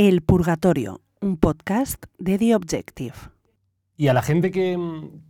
[0.00, 3.16] El Purgatorio, un podcast de The Objective.
[3.96, 4.78] Y a la gente que,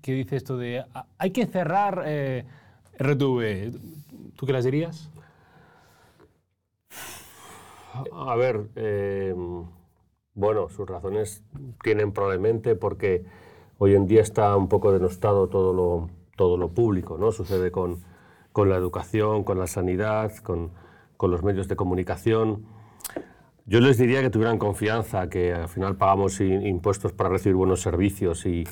[0.02, 2.44] que dice esto de "Ah, hay que cerrar eh,
[2.98, 3.72] RTV,
[4.36, 5.10] ¿tú qué las dirías?
[8.12, 9.34] A ver, eh,
[10.34, 11.42] bueno, sus razones
[11.82, 13.24] tienen probablemente porque
[13.78, 17.32] hoy en día está un poco denostado todo lo, todo lo público, ¿no?
[17.32, 18.02] Sucede con,
[18.52, 20.72] con la educación, con la sanidad, con,
[21.16, 22.76] con los medios de comunicación.
[23.68, 28.46] Yo les diría que tuvieran confianza, que al final pagamos impuestos para recibir buenos servicios
[28.46, 28.64] y,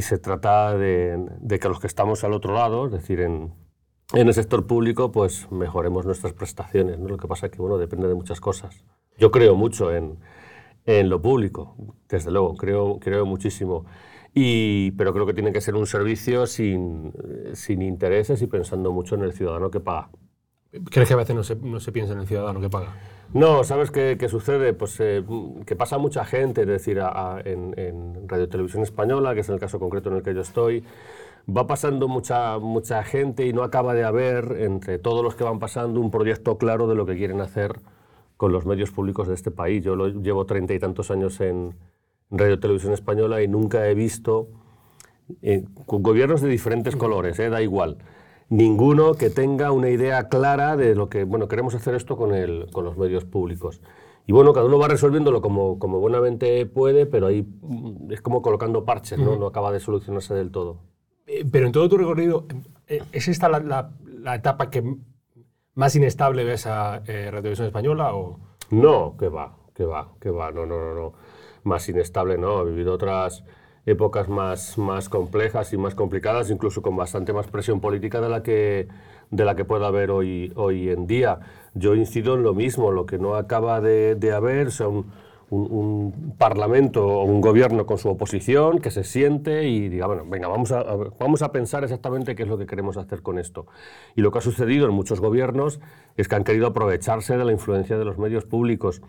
[0.00, 1.16] se trata de,
[1.60, 3.52] que los que estamos al otro lado, es decir, en,
[4.12, 6.98] el sector público, pues mejoremos nuestras prestaciones.
[6.98, 7.06] ¿no?
[7.06, 8.84] Lo que pasa es que, bueno, depende de muchas cosas.
[9.16, 10.18] Yo creo mucho en,
[11.08, 11.76] lo público,
[12.08, 13.86] desde luego, creo, creo muchísimo.
[14.34, 17.12] Pero creo que tiene que ser un servicio sin
[17.80, 20.10] intereses y pensando mucho en el ciudadano que paga.
[20.90, 22.94] ¿Crees que a veces no se, no se piensa en el ciudadano que paga?
[23.34, 24.72] No, ¿sabes qué, qué sucede?
[24.72, 25.24] Pues eh,
[25.66, 29.48] que pasa mucha gente, es decir, a- a- en, en Radio Televisión Española, que es
[29.48, 30.84] el caso concreto en el que yo estoy,
[31.48, 35.58] va pasando mucha, mucha gente y no acaba de haber, entre todos los que van
[35.58, 37.80] pasando, un proyecto claro de lo que quieren hacer
[38.36, 39.82] con los medios públicos de este país.
[39.84, 41.74] Yo lo, llevo treinta y tantos años en,
[42.30, 44.48] Radio Televisión Española y nunca he visto,
[45.42, 47.98] eh, con gobiernos de diferentes colores, eh, da igual,
[48.48, 52.68] ninguno que tenga una idea clara de lo que, bueno, queremos hacer esto con, el,
[52.72, 53.80] con los medios públicos.
[54.26, 58.42] Y bueno, cada uno va resolviéndolo como, como buenamente puede, pero ahí mm, es como
[58.42, 59.36] colocando parches, ¿no?
[59.36, 60.78] No acaba de solucionarse del todo.
[61.26, 62.46] Eh, Pero en todo tu recorrido,
[62.88, 64.82] eh, ¿es esta la, la- la etapa que
[65.74, 68.14] más inestable ves a eh, Radio Televisión Española?
[68.14, 68.40] O...
[68.70, 71.12] No, que va, que va, que va, no, no, no, no.
[71.62, 72.62] Más inestable, no.
[72.62, 73.44] He vivido otras
[73.86, 78.42] épocas más, más complejas y más complicadas, incluso con bastante más presión política de la
[78.42, 78.88] que,
[79.30, 81.38] de la que pueda haber hoy, hoy en día.
[81.74, 85.06] Yo incido en lo mismo, lo que no acaba de, de haber, sea, un,
[85.50, 90.48] un- parlamento o un gobierno con su oposición que se siente y diga, bueno, venga,
[90.48, 90.82] vamos a,
[91.20, 93.66] vamos a pensar exactamente qué es lo que queremos hacer con esto.
[94.16, 95.80] Y lo que ha sucedido en muchos gobiernos
[96.16, 99.00] es que han querido aprovecharse de la influencia de los medios públicos.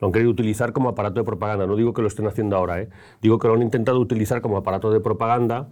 [0.00, 1.66] Lo han querido utilizar como aparato de propaganda.
[1.66, 2.88] No digo que lo estén haciendo ahora, ¿eh?
[3.22, 5.68] digo que lo han intentado utilizar como aparato de propaganda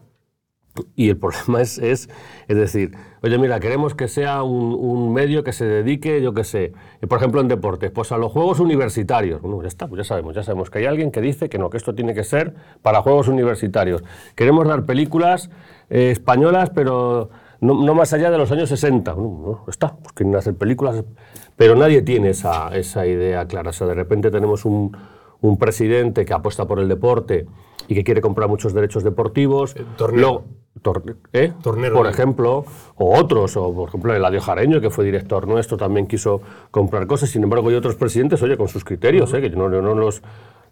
[0.97, 2.09] y el problema es, es,
[2.49, 2.93] es decir,
[3.23, 7.07] oye, mira, queremos que sea un, un medio que se dedique, yo qué sé, eh,
[7.07, 9.41] por ejemplo en deportes, pues a los juegos universitarios.
[9.41, 11.71] Bueno, ya está, pues ya sabemos, ya sabemos que hay alguien que dice que no,
[11.71, 14.03] que esto tiene que ser para juegos universitarios.
[14.35, 15.51] Queremos dar películas
[15.91, 17.31] eh, españolas, pero
[17.65, 19.13] no, no más allá de los años 60.
[19.15, 21.05] Bueno, no, ya está, pues quieren hacer películas,
[21.57, 23.71] pero nadie tiene esa, esa idea clara.
[23.71, 24.97] O sea, de repente tenemos un,
[25.41, 27.47] un presidente que apuesta por el deporte
[27.89, 29.75] y que quiere comprar muchos derechos deportivos.
[29.97, 30.21] Tornero.
[30.21, 30.45] Luego-
[30.83, 31.53] Tor- ¿eh?
[31.63, 31.95] Tornero.
[31.95, 32.65] Por ejemplo,
[32.97, 36.41] o otros, o por ejemplo Eladio Jareño, que fue director nuestro, también quiso
[36.73, 37.31] comprar cosas.
[37.31, 39.41] Sin embargo, hay otros presidentes, oye, con sus criterios, ¿eh?
[39.41, 40.21] que yo no, yo no los.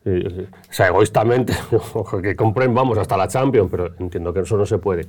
[0.05, 1.55] eh, o sea, egoístamente,
[2.23, 5.07] que compren, vamos, hasta la Champions, pero entiendo que eso no se puede.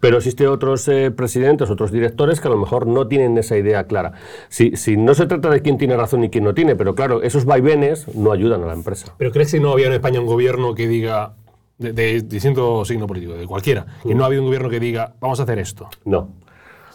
[0.00, 3.84] Pero existen otros eh, presidentes, otros directores que a lo mejor no tienen esa idea
[3.84, 4.12] clara.
[4.48, 7.22] Si, si no se trata de quién tiene razón y quién no tiene, pero claro,
[7.22, 9.14] esos vaivenes no ayudan a la empresa.
[9.18, 11.34] ¿Pero crees que no había en España un gobierno que diga,
[11.78, 15.14] de, de distinto signo político, de cualquiera, que no ha habido un gobierno que diga,
[15.20, 15.88] vamos a hacer esto?
[16.04, 16.28] No.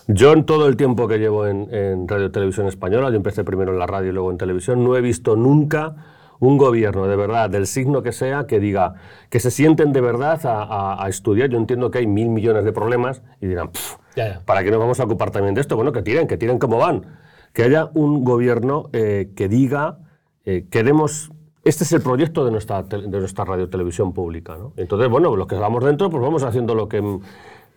[0.08, 3.72] Yo en todo el tiempo que llevo en, en Radio Televisión Española, yo empecé primero
[3.72, 5.96] en la radio y luego en televisión, no he visto nunca
[6.40, 8.94] un gobierno de verdad, del signo que sea, que diga,
[9.30, 11.50] que se sienten de verdad a, a- a estudiar.
[11.50, 14.42] Yo entiendo que hay mil millones de problemas y dirán, "Pff, Ya, ya.
[14.46, 15.76] ¿para qué nos vamos a ocupar también de esto?
[15.76, 17.06] Bueno, que tiren, que tiren como van.
[17.54, 20.00] Que haya un gobierno eh, que diga,
[20.46, 21.32] eh, queremos...
[21.66, 24.56] Este es el proyecto de nuestra, de nuestra radio televisión pública.
[24.58, 24.72] ¿no?
[24.78, 27.02] Entonces, bueno, los que vamos dentro, pues vamos haciendo lo que,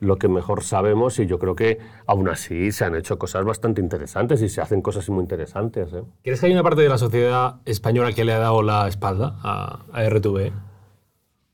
[0.02, 3.80] lo que mejor sabemos y yo creo que aún así se han hecho cosas bastante
[3.80, 5.92] interesantes y se hacen cosas muy interesantes.
[5.92, 6.02] ¿eh?
[6.22, 9.36] ¿Crees que hay una parte de la sociedad española que le ha dado la espalda
[9.42, 10.52] a, a RTV?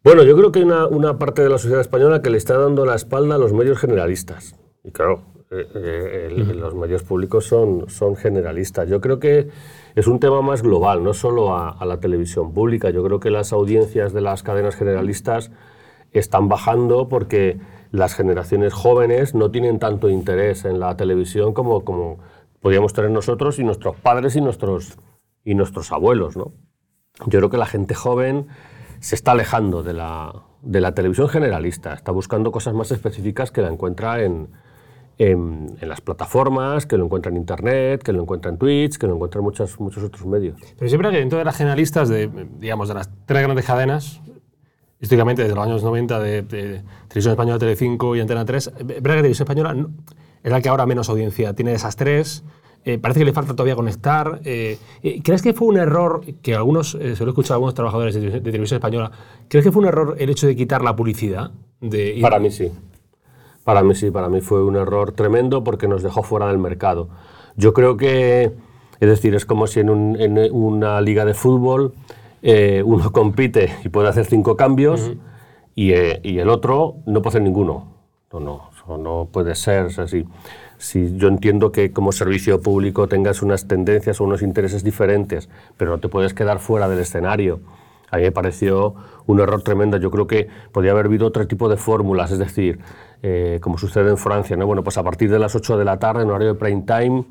[0.05, 2.57] Bueno, yo creo que hay una, una parte de la sociedad española que le está
[2.57, 4.57] dando la espalda a los medios generalistas.
[4.85, 8.89] Y claro, eh, eh, el- los medios públicos son, son generalistas.
[8.89, 9.49] Yo creo que
[9.95, 12.91] es un tema más global, no solo a, a la televisión pública.
[12.91, 15.51] Yo creo que las audiencias de las cadenas generalistas
[16.12, 17.59] están bajando porque
[17.90, 22.19] las generaciones jóvenes no tienen tanto interés en la televisión como, como
[22.61, 24.99] podíamos tener nosotros y nuestros padres y nuestros,
[25.44, 26.52] y nuestros abuelos, ¿no?
[27.26, 28.46] Yo creo que la gente joven
[29.00, 30.32] se está alejando de la,
[30.62, 34.49] de la televisión generalista, está buscando cosas más específicas que la encuentra en,
[35.19, 39.14] en, las plataformas, que lo encuentra en Internet, que lo encuentra en Twitch, que lo
[39.14, 40.56] encuentra en muchos, muchos otros medios.
[40.79, 44.20] Pero siempre que dentro de las generalistas, de, digamos, de las tres grandes cadenas,
[45.00, 49.45] históricamente desde los años 90 de, Televisión Española, Telecinco y Antena 3, es verdad Televisión
[49.45, 49.89] Española
[50.43, 52.45] es la que ahora menos audiencia tiene de esas tres.
[52.85, 54.41] eh, parece que le falta todavía conectar.
[54.45, 57.75] Eh, eh, ¿Crees que fue un error, que algunos, se lo he escuchado a algunos
[57.75, 59.11] trabajadores de, de, televisión española,
[59.49, 61.51] ¿crees que fue un error el hecho de quitar la publicidad?
[61.81, 62.71] De, para mí sí.
[63.65, 67.11] Para mí sí, para mí fue un error tremendo porque nos dejó fuera del mercado.
[67.56, 68.53] Yo creo que,
[69.01, 71.93] es decir, es como si en, una liga de fútbol
[72.43, 75.12] uno compite y puede hacer cinco cambios
[75.75, 77.99] y, y, el otro no puede hacer ninguno.
[78.32, 80.26] No, no, no puede ser así
[80.79, 85.90] si yo entiendo que como servicio público tengas unas tendencias o unos intereses diferentes, pero
[85.90, 87.61] no te puedes quedar fuera del escenario.
[88.11, 88.94] A mí me pareció
[89.26, 89.99] un error tremendo.
[89.99, 92.79] Yo creo que podría haber habido otro tipo de fórmulas, es decir,
[93.23, 94.67] eh, como sucede en Francia, ¿no?
[94.67, 97.25] Bueno, pues a partir de las 8 de la tarde, en horario de prime time,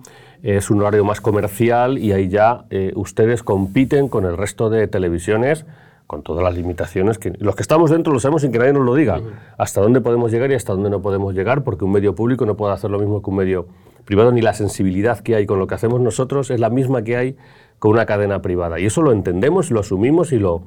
[0.43, 4.87] es un horario más comercial y ahí ya eh, ustedes compiten con el resto de
[4.87, 5.65] televisiones
[6.07, 8.85] con todas las limitaciones que los que estamos dentro lo sabemos sin que nadie nos
[8.85, 9.19] lo diga,
[9.57, 12.55] hasta dónde podemos llegar y hasta dónde no podemos llegar, porque un medio público no
[12.55, 13.67] puede hacer lo mismo que un medio
[14.05, 17.17] privado, ni la sensibilidad que hay con lo que hacemos nosotros es la misma que
[17.17, 17.35] hay
[17.77, 18.79] con una cadena privada.
[18.79, 20.63] Y eso lo entendemos, lo asumimos y lo,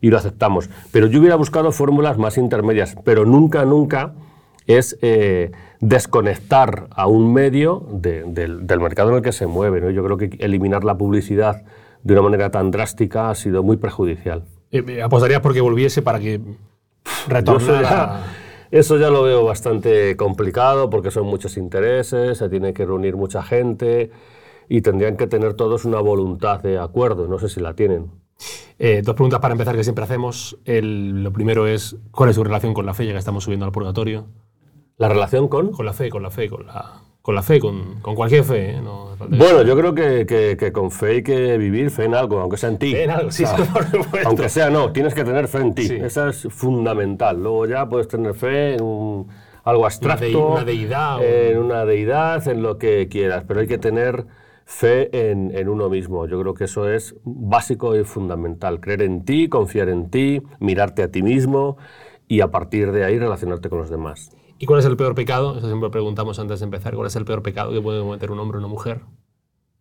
[0.00, 0.70] y lo aceptamos.
[0.92, 4.12] Pero yo hubiera buscado fórmulas más intermedias, pero nunca, nunca
[4.66, 8.34] es eh, desconectar a un medio del,
[8.66, 9.80] del, mercado en el que se mueve.
[9.80, 9.90] ¿no?
[9.90, 11.62] Yo creo que eliminar la publicidad
[12.02, 14.44] de una manera tan drástica ha sido muy perjudicial.
[14.70, 16.40] Eh, ¿Apostarías porque volviese para que
[17.28, 18.22] retornara?
[18.70, 23.42] Eso ya lo veo bastante complicado porque son muchos intereses, se tiene que reunir mucha
[23.42, 24.10] gente
[24.68, 27.28] y tendrían que tener todos una voluntad de acuerdo.
[27.28, 28.10] No sé si la tienen.
[28.78, 30.58] Eh, dos preguntas para empezar que siempre hacemos.
[30.66, 33.72] lo primero es, ¿cuál es su relación con la fe ya que estamos subiendo al
[33.72, 34.26] purgatorio?
[34.96, 35.72] ¿La relación con?
[35.72, 38.76] Con la fe, con la fe, con la, con la fe, con, con cualquier fe.
[38.76, 38.82] ¿eh?
[39.28, 42.68] bueno, yo creo que, que, con fe hay que vivir fe en algo, aunque sea
[42.68, 42.92] en ti.
[42.92, 44.28] Fe en algo, sí, por supuesto.
[44.28, 45.88] Aunque sea no, tienes que tener fe en ti.
[45.90, 47.42] Esa es fundamental.
[47.42, 49.26] Luego ya puedes tener fe en
[49.64, 50.48] algo abstracto.
[50.52, 51.24] Una, deidad.
[51.24, 53.44] En una deidad, en lo que quieras.
[53.48, 54.26] Pero hay que tener
[54.64, 56.26] fe en, en, uno mismo.
[56.26, 58.78] Yo creo que eso es básico y fundamental.
[58.78, 61.78] Creer en ti, confiar en ti, mirarte a ti mismo
[62.28, 64.30] y a partir de ahí relacionarte con los demás.
[64.64, 65.58] ¿Y cuál es el peor pecado?
[65.58, 66.94] Eso siempre preguntamos antes de empezar.
[66.94, 69.02] ¿Cuál es el peor pecado que puede cometer un hombre o una mujer?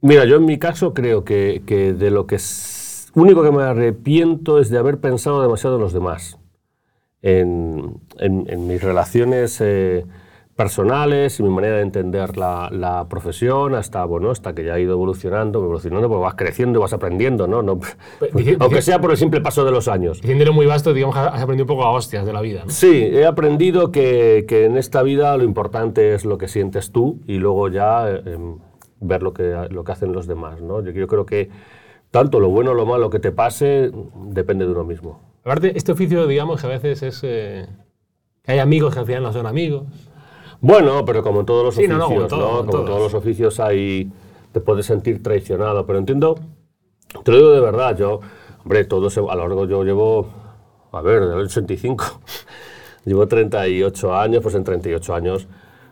[0.01, 1.61] Mira, yo en mi caso creo que,
[1.97, 5.93] de lo que es, único que me arrepiento es de haber pensado demasiado en los
[5.93, 6.37] demás.
[7.21, 10.05] En, en, mis relaciones eh,
[10.55, 14.79] personales y mi manera de entender la, la, profesión hasta, bueno, hasta que ya ha
[14.79, 17.63] ido evolucionando, evolucionando, pues vas creciendo y vas aprendiendo, ¿no?
[17.63, 17.79] no
[18.59, 20.21] aunque sea por el simple paso de los años.
[20.21, 22.71] Diciéndolo muy vasto, digamos, has aprendido un poco a hostias de la vida, ¿no?
[22.71, 27.19] Sí, he aprendido que, que en esta vida lo importante es lo que sientes tú
[27.25, 28.37] y luego ya eh,
[28.99, 30.81] ver lo que, lo que hacen los demás, ¿no?
[30.83, 31.49] Yo, yo creo que
[32.11, 33.91] tanto lo bueno o lo malo que te pase
[34.27, 35.19] depende de uno mismo.
[35.43, 37.21] Aparte, este oficio, digamos, que a veces es...
[37.23, 37.65] Eh,
[38.43, 39.85] que hay amigos que al final no son amigos.
[40.63, 42.25] Bueno, pero como en todos los oficios, no, Como
[42.63, 42.87] todos.
[42.87, 44.09] los oficios hay,
[44.53, 45.85] te puedes sentir traicionado.
[45.85, 46.39] Pero entiendo,
[47.25, 48.21] te lo digo de verdad, yo,
[48.63, 50.29] hombre, todo a lo largo yo llevo,
[50.93, 52.05] a ver, del 85,
[53.03, 55.49] llevo 38 años, pues en 38 años,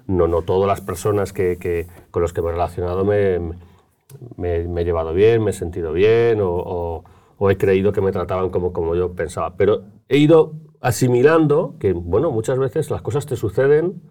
[0.08, 3.40] no, no todas las personas que, que con las que me he relacionado me,
[4.38, 7.04] me, he llevado bien, me he sentido bien o,
[7.38, 9.56] o, he creído que me trataban como, como yo pensaba.
[9.58, 14.02] Pero he ido asimilando que, bueno, muchas veces las cosas te suceden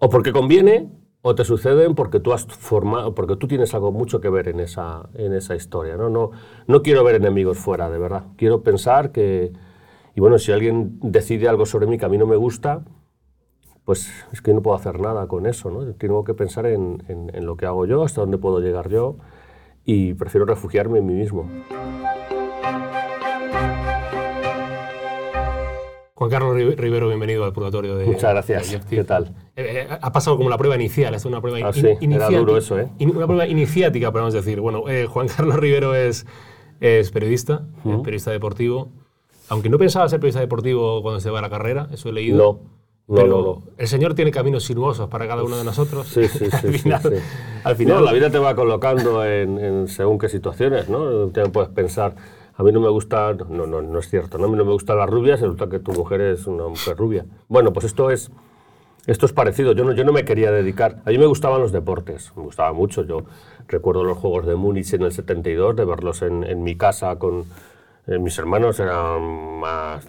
[0.00, 0.90] o porque conviene
[1.22, 4.60] o te suceden porque tú has formado, porque tú tienes algo mucho que ver en
[4.60, 5.96] esa, en esa historia.
[5.96, 6.08] ¿no?
[6.08, 6.30] No,
[6.66, 8.26] no quiero ver enemigos fuera, de verdad.
[8.36, 9.52] Quiero pensar que,
[10.14, 12.84] y bueno, si alguien decide algo sobre mí que a mí no me gusta,
[13.84, 15.70] pues es que no puedo hacer nada con eso.
[15.70, 15.84] ¿no?
[15.94, 19.16] Tengo que pensar en, en, en lo que hago yo, hasta dónde puedo llegar yo,
[19.84, 21.50] y prefiero refugiarme en mí mismo.
[26.14, 28.86] Juan Carlos Rivero, bienvenido al Purgatorio de Muchas gracias.
[28.88, 29.34] ¿Qué tal?
[29.56, 32.78] Eh, ha pasado como la prueba inicial, es una prueba ah, sí, Era duro eso,
[32.78, 32.90] ¿eh?
[33.00, 34.60] una prueba iniciática, podemos decir.
[34.60, 36.26] Bueno, eh, Juan Carlos Rivero es,
[36.80, 38.90] es periodista, periodista deportivo.
[39.48, 42.36] Aunque no pensaba ser periodista deportivo cuando se va a la carrera, eso he leído.
[42.36, 42.76] No.
[43.08, 46.08] No, pero no, el Señor tiene caminos sinuosos para cada uno de nosotros.
[46.08, 46.56] Sí, sí, sí.
[46.66, 47.08] al final, sí,
[47.62, 51.28] Al final la vida te va colocando en, en según qué situaciones, ¿no?
[51.28, 52.16] Te puedes pensar
[52.58, 54.46] a mí no me gusta, no, no, no es cierto, ¿no?
[54.46, 57.26] a mí no me gustan las rubias, resulta que tu mujer es una mujer rubia.
[57.48, 58.30] Bueno, pues esto es,
[59.06, 61.72] esto es parecido, yo no, yo no me quería dedicar, a mí me gustaban los
[61.72, 63.24] deportes, me gustaba mucho, yo
[63.68, 67.44] recuerdo los Juegos de Múnich en el 72, de verlos en, en mi casa con...
[68.08, 70.08] Eh, mis hermanos eran más,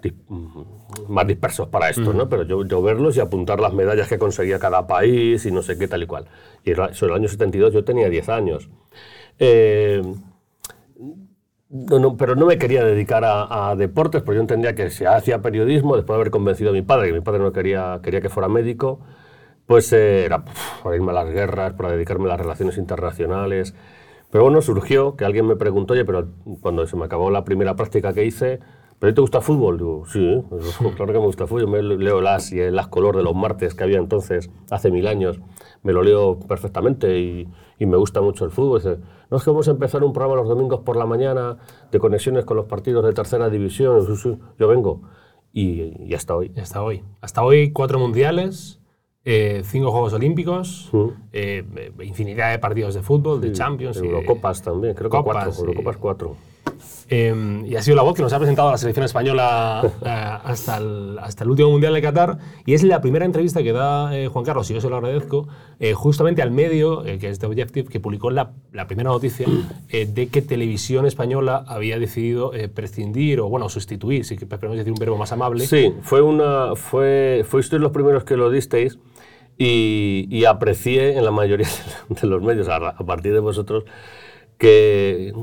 [1.08, 2.30] más dispersos para esto, ¿no?
[2.30, 5.80] Pero yo, yo, verlos y apuntar las medallas que conseguía cada país y no sé
[5.80, 6.26] qué tal y cual.
[6.64, 8.70] Y sobre el año 72 yo tenía 10 años.
[9.40, 10.04] Eh,
[11.70, 15.96] no, pero no me quería dedicar a, deportes, porque yo entendía que si hacía periodismo,
[15.96, 18.48] después de haber convencido a mi padre, que mi padre no quería, quería que fuera
[18.48, 19.02] médico,
[19.66, 23.76] pues eh, era pf, para irme a las guerras, para dedicarme a las relaciones internacionales.
[24.32, 26.30] Pero bueno, surgió que alguien me preguntó, oye, pero
[26.62, 28.60] cuando se me acabó la primera práctica que hice,
[29.00, 29.78] ¿pero te gusta fútbol?
[29.78, 31.62] Digo, sí, pues, claro que me gusta fútbol.
[31.62, 34.92] Yo me leo las y el las color de los martes que había entonces, hace
[34.92, 35.40] mil años.
[35.84, 37.48] Me lo leo perfectamente y,
[37.80, 38.80] y me gusta mucho el fútbol.
[38.82, 38.98] Dice,
[39.30, 41.58] no es que vamos a empezar un programa los domingos por la mañana
[41.92, 44.06] de conexiones con los partidos de tercera división.
[44.06, 45.02] Sí, sí, yo vengo.
[45.54, 46.52] Y, y hasta hoy.
[46.58, 47.04] Hasta hoy.
[47.22, 48.80] Hasta hoy, cuatro mundiales,
[49.26, 50.90] eh, cinco Juegos Olímpicos,
[51.34, 53.98] eh, eh, infinidad de partidos de fútbol, de Champions.
[53.98, 55.52] y de- Eurocopas también, creo que Copas, cuatro.
[55.54, 55.62] sí.
[55.62, 56.36] Eurocopas cuatro.
[57.10, 60.10] Eh, y ha sido la voz que nos ha presentado a la selección española eh,
[60.44, 62.38] hasta, el, hasta el último Mundial de Qatar.
[62.66, 65.48] Y es la primera entrevista que da eh, Juan Carlos, y yo se lo agradezco,
[65.80, 69.48] eh, justamente al medio, eh, que es The Objective, que publicó la, la primera noticia
[69.90, 74.92] eh, de que Televisión Española había decidido prescindir o, bueno, sustituir, si que preferimos decir
[74.92, 75.66] un verbo más amable.
[75.66, 79.00] Sí, fue una, fue, fuisteis los primeros que lo disteis
[79.58, 81.68] y, y aprecié en la mayoría
[82.10, 83.86] de los medios, a, a partir de vosotros,
[84.58, 85.34] que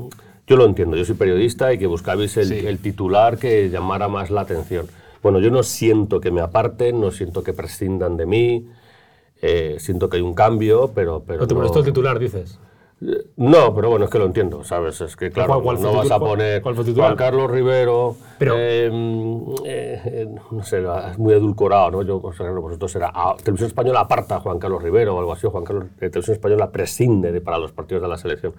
[0.47, 2.67] yo lo entiendo, yo soy periodista y que buscabais el, Sí.
[2.67, 4.87] el titular que llamara más la atención.
[5.23, 8.67] Bueno, yo no siento que me aparten, no siento que prescindan de mí,
[9.41, 11.23] eh, siento que hay un cambio, pero...
[11.25, 12.59] pero ¿No te molestó el titular, dices?
[13.35, 15.01] no, pero bueno, es que lo entiendo, ¿sabes?
[15.01, 17.09] Es que claro, ¿Cuál- cuál no vas a poner ¿Cuál fue el titular?
[17.09, 18.89] Juan Carlos Rivero, Pero- eh,
[19.65, 22.01] eh, eh, no sé, es muy edulcorado, ¿no?
[22.03, 25.33] Yo, o sea, vosotros será, ah, Televisión Española aparta a Juan Carlos Rivero o algo
[25.33, 28.53] así, Juan Carlos, eh, Televisión Española prescinde de, para los partidos de la selección.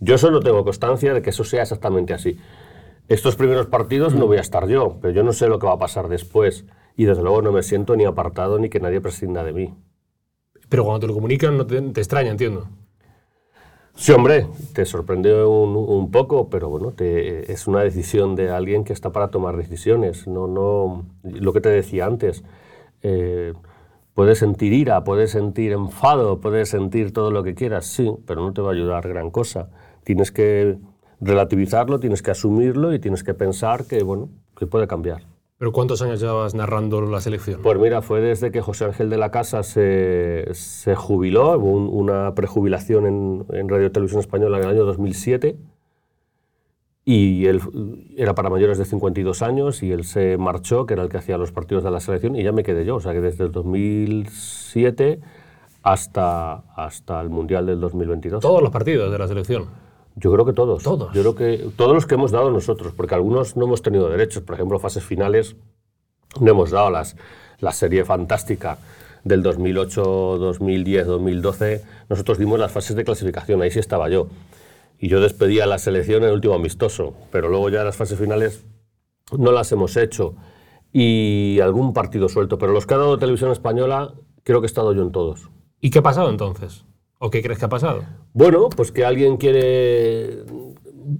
[0.00, 2.38] Yo solo tengo constancia de que eso sea exactamente así.
[3.08, 5.74] Estos primeros partidos no voy a estar yo, pero yo no sé lo que va
[5.74, 6.66] a pasar después.
[6.96, 9.74] Y desde luego no me siento ni apartado ni que nadie prescinda de mí.
[10.68, 12.68] Pero cuando te lo comunican no te, te extraña, entiendo.
[13.94, 18.84] Sí, hombre, te sorprende un, un poco, pero bueno, te- es una decisión de alguien
[18.84, 20.28] que está para tomar decisiones.
[20.28, 22.44] No, no, lo que te decía antes,
[23.02, 23.54] eh,
[24.14, 28.52] puedes sentir ira, puedes sentir enfado, puedes sentir todo lo que quieras, sí, pero no
[28.52, 29.70] te va a ayudar gran cosa.
[30.08, 30.78] Tienes que
[31.20, 35.24] relativizarlo, tienes que asumirlo y tienes que pensar que, bueno, que puede cambiar.
[35.58, 37.60] ¿Pero cuántos años llevas narrando la selección?
[37.62, 41.90] Pues mira, fue desde que José Ángel de la Casa se, se jubiló, hubo un-
[41.92, 45.56] una prejubilación en, en Radio Televisión Española en el año 2007,
[47.04, 47.60] y él
[48.16, 51.36] era para mayores de 52 años, y él se marchó, que era el que hacía
[51.36, 53.52] los partidos de la selección, y ya me quedé yo, o sea que desde el
[53.52, 55.20] 2007
[55.82, 58.40] hasta, hasta el Mundial del 2022.
[58.40, 59.66] Todos los partidos de la selección.
[60.18, 60.82] Yo creo que todos.
[60.82, 61.14] Todos.
[61.14, 64.42] Yo creo que todos los que hemos dado nosotros, porque algunos no hemos tenido derechos.
[64.42, 65.56] Por ejemplo, fases finales
[66.40, 67.16] no hemos dado las,
[67.60, 68.78] la serie fantástica
[69.24, 71.84] del 2008, 2010, 2012.
[72.08, 74.28] Nosotros dimos las fases de clasificación, ahí sí estaba yo.
[74.98, 78.18] Y yo despedí a la selección en el último amistoso, pero luego ya las fases
[78.18, 78.64] finales
[79.36, 80.34] no las hemos hecho.
[80.92, 84.92] Y algún partido suelto, pero los que ha dado televisión española, creo que he estado
[84.94, 85.48] yo en todos.
[85.80, 86.84] ¿Y qué ha pasado entonces?
[87.18, 88.04] ¿O qué crees que ha pasado?
[88.32, 90.44] Bueno, pues que alguien quiere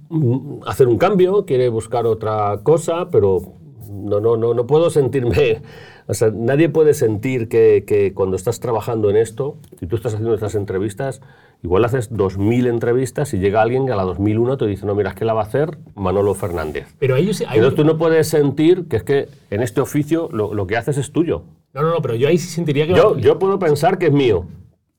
[0.09, 3.53] mm, hacer un cambio, quiere buscar otra cosa, pero
[3.89, 5.61] no, no, no, no puedo sentirme.
[6.07, 10.13] O sea, nadie puede sentir que, que cuando estás trabajando en esto, y tú estás
[10.15, 11.21] haciendo estas entrevistas,
[11.61, 15.09] igual haces 2.000 entrevistas y llega alguien que a la 2001 te dice, no, mira,
[15.09, 16.95] es que la va a hacer Manolo Fernández.
[16.97, 20.53] Pero sí- ahí- Entonces tú no puedes sentir que es que en este oficio lo,
[20.55, 21.43] lo que haces es tuyo.
[21.73, 22.95] No, no, no, pero yo ahí sí sentiría que...
[22.95, 24.45] Yo, yo puedo pensar que es mío,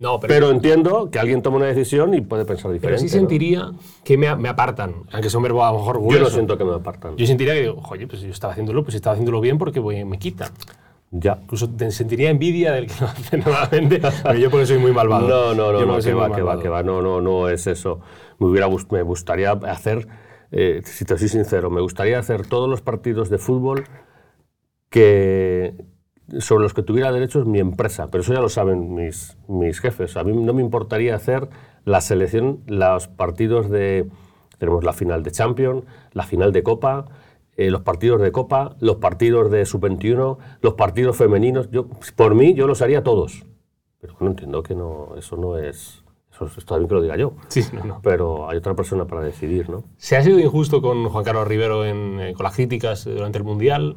[0.01, 3.01] no, pero, pero entiendo que alguien toma una decisión y puede pensar pero diferente.
[3.09, 3.21] sí ¿no?
[3.21, 3.71] sentiría
[4.03, 6.25] que me, me apartan, aunque sea un verbo a lo mejor Yo grueso.
[6.25, 7.17] no siento que me apartan.
[7.17, 10.05] Yo sentiría que digo, oye, pues yo estaba haciéndolo, pues estaba haciéndolo bien porque voy-
[10.05, 10.51] me quitan.
[11.13, 11.39] Ya.
[11.43, 15.29] Incluso te sentiría envidia del que lo hace nuevamente, pero yo porque soy muy malvado.
[15.29, 16.83] No, no, no, Yo no, soy que va, que va, que va.
[16.83, 18.01] No, no, no es eso.
[18.39, 20.07] Me, hubiera, me gustaría hacer,
[20.53, 23.85] eh, si te soy sincero, me gustaría hacer todos los partidos de fútbol
[24.89, 25.75] que,
[26.39, 30.17] sobre los que tuviera derechos mi empresa, pero eso ya lo saben mis, mis jefes.
[30.17, 31.49] A mí no me importaría hacer
[31.85, 34.07] la selección, los partidos de...
[34.59, 37.07] Tenemos la final de Champions, la final de Copa,
[37.57, 41.71] eh, los partidos de Copa, los partidos de Sub-21, los partidos femeninos.
[41.71, 43.47] Yo, por mí, yo los haría todos.
[44.01, 46.05] Pero no entiendo que no, eso no es...
[46.33, 47.33] Eso es- está bien que lo diga yo.
[47.49, 48.01] Sí, no, no.
[48.03, 49.85] Pero hay otra persona para decidir, ¿no?
[49.97, 53.45] ¿Se ha sido injusto con Juan Carlos Rivero en, eh, con las críticas durante el
[53.45, 53.97] Mundial?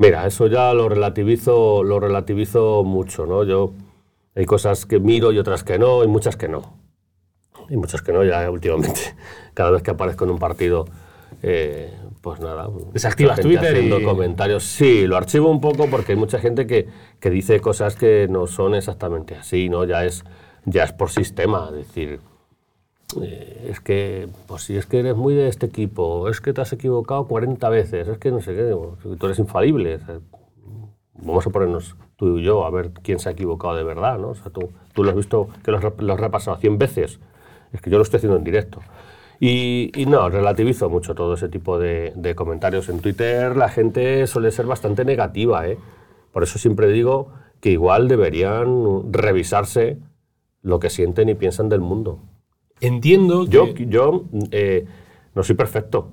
[0.00, 3.44] Mira, eso ya lo relativizo, lo relativizo mucho, ¿no?
[3.44, 3.72] Yo
[4.34, 6.62] hay cosas que miro y otras que no, y muchas que no.
[7.68, 9.14] Y muchas que no, ya últimamente.
[9.54, 10.86] Cada vez que aparezco en un partido,
[11.42, 11.92] eh,
[12.22, 12.70] pues nada.
[12.94, 14.64] Desactivas Twitter haciendo y- comentarios.
[14.64, 16.88] Sí, lo archivo un poco porque hay mucha gente que,
[17.20, 19.84] que dice cosas que no son exactamente así, ¿no?
[19.84, 20.24] Ya es,
[20.64, 22.20] ya es por sistema, es decir.
[23.22, 26.60] Eh, es que, pues si es que eres muy de este equipo, es que te
[26.60, 28.74] has equivocado 40 veces, es que no sé qué,
[29.18, 29.96] tú eres infalible.
[29.96, 30.20] o sea,
[31.14, 34.30] vamos a ponernos tú y yo a ver quién se ha equivocado de verdad, ¿no?
[34.30, 37.20] O sea, tú, tú lo has visto que lo has, lo has repasado 100 veces.
[37.72, 38.80] Es que yo lo estoy haciendo en directo.
[39.38, 42.88] Y, y no, relativizo mucho todo ese tipo de, de comentarios.
[42.88, 45.78] En Twitter la gente suele ser bastante negativa, ¿eh?
[46.32, 49.98] Por eso siempre digo que igual deberían revisarse
[50.62, 52.20] lo que sienten y piensan del mundo.
[52.80, 53.50] Entiendo que...
[53.50, 54.86] Yo, yo eh,
[55.34, 56.10] no soy perfecto.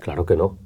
[0.00, 0.58] Claro que no.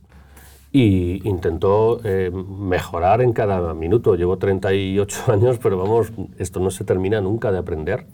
[0.71, 4.14] Y intento eh, mejorar en cada minuto.
[4.14, 8.06] Llevo 38 años, pero vamos, esto no se termina nunca de aprender.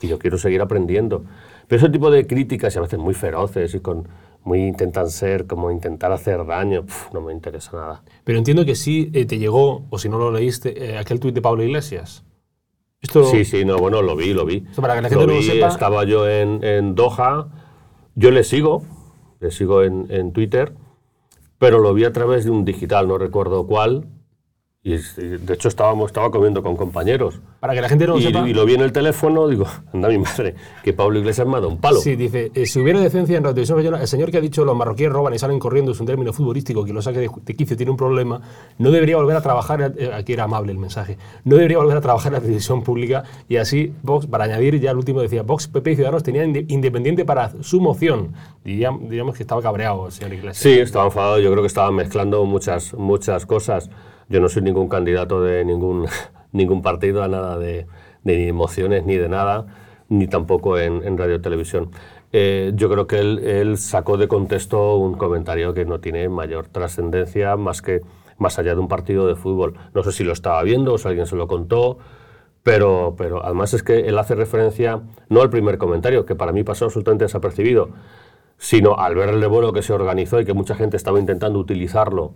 [0.00, 1.24] Y yo quiero seguir aprendiendo.
[1.68, 4.08] Pero ese tipo de críticas, y a veces muy feroces y con
[4.44, 8.02] muy intentan ser, como intentar hacer daño, no me interesa nada.
[8.24, 11.34] Pero entiendo que sí eh, te llegó, o si no lo leíste, eh, aquel tuit
[11.34, 12.24] de Pablo Iglesias.
[13.02, 14.64] Esto, Sí, sí, no, bueno, lo vi, lo vi.
[14.68, 17.48] Esto para que la gente lo no lo vi, sepa- Estaba yo en, en Doha,
[18.14, 18.84] yo le sigo,
[19.40, 20.72] le sigo en, en Twitter,
[21.58, 24.06] pero lo vi a través de un digital, no recuerdo cuál,
[24.84, 27.40] y es- y de hecho estábamos, estaba comiendo con compañeros.
[27.60, 28.48] para que la gente no lo Y, sepa...
[28.48, 31.60] y lo vi en el teléfono, digo, anda mi madre, que Pablo Iglesias me ha
[31.60, 32.00] dado un palo.
[32.00, 34.64] Sí, dice, eh, si hubiera decencia en Radio Televisión Española, el señor que ha dicho
[34.64, 37.54] los marroquíes roban y salen corriendo es un término futbolístico que lo saque de, de
[37.54, 38.40] quicio tiene un problema,
[38.78, 42.00] no debería volver a trabajar, eh, aquí era amable el mensaje, no debería volver a
[42.00, 45.68] trabajar en la televisión pública y así Vox, para añadir ya el último decía, Vox,
[45.68, 48.32] PP y Ciudadanos tenían inde- independiente para su moción.
[48.64, 50.56] Diríamos, diríamos que estaba cabreado el señor Iglesias.
[50.58, 51.38] Sí, estaba enfadado.
[51.38, 53.88] Yo creo que estaba mezclando muchas, muchas cosas.
[54.32, 56.06] Yo no soy ningún candidato de ningún,
[56.52, 57.86] ningún partido a nada de,
[58.24, 59.66] de ni emociones ni de nada,
[60.08, 61.90] ni tampoco en, radio y televisión.
[62.32, 66.68] Eh, yo creo que él, él sacó de contexto un comentario que no tiene mayor
[66.68, 68.00] trascendencia más que
[68.38, 69.74] más allá de un partido de fútbol.
[69.92, 71.98] No sé si lo estaba viendo o si alguien se lo contó,
[72.62, 76.64] pero, pero además es que él hace referencia no al primer comentario, que para mí
[76.64, 77.90] pasó absolutamente desapercibido,
[78.56, 82.32] sino al ver el revuelo que se organizó y que mucha gente estaba intentando utilizarlo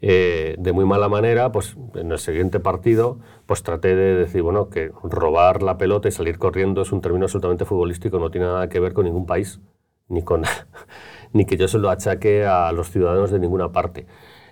[0.00, 4.68] eh, de muy mala manera, pues en el siguiente partido pues traté de decir, bueno,
[4.68, 8.68] que robar la pelota y salir corriendo es un término absolutamente futbolístico, no tiene nada
[8.68, 9.60] que ver con ningún país,
[10.08, 10.42] ni, con,
[11.32, 14.06] ni que yo se lo achaque a los ciudadanos de ninguna parte.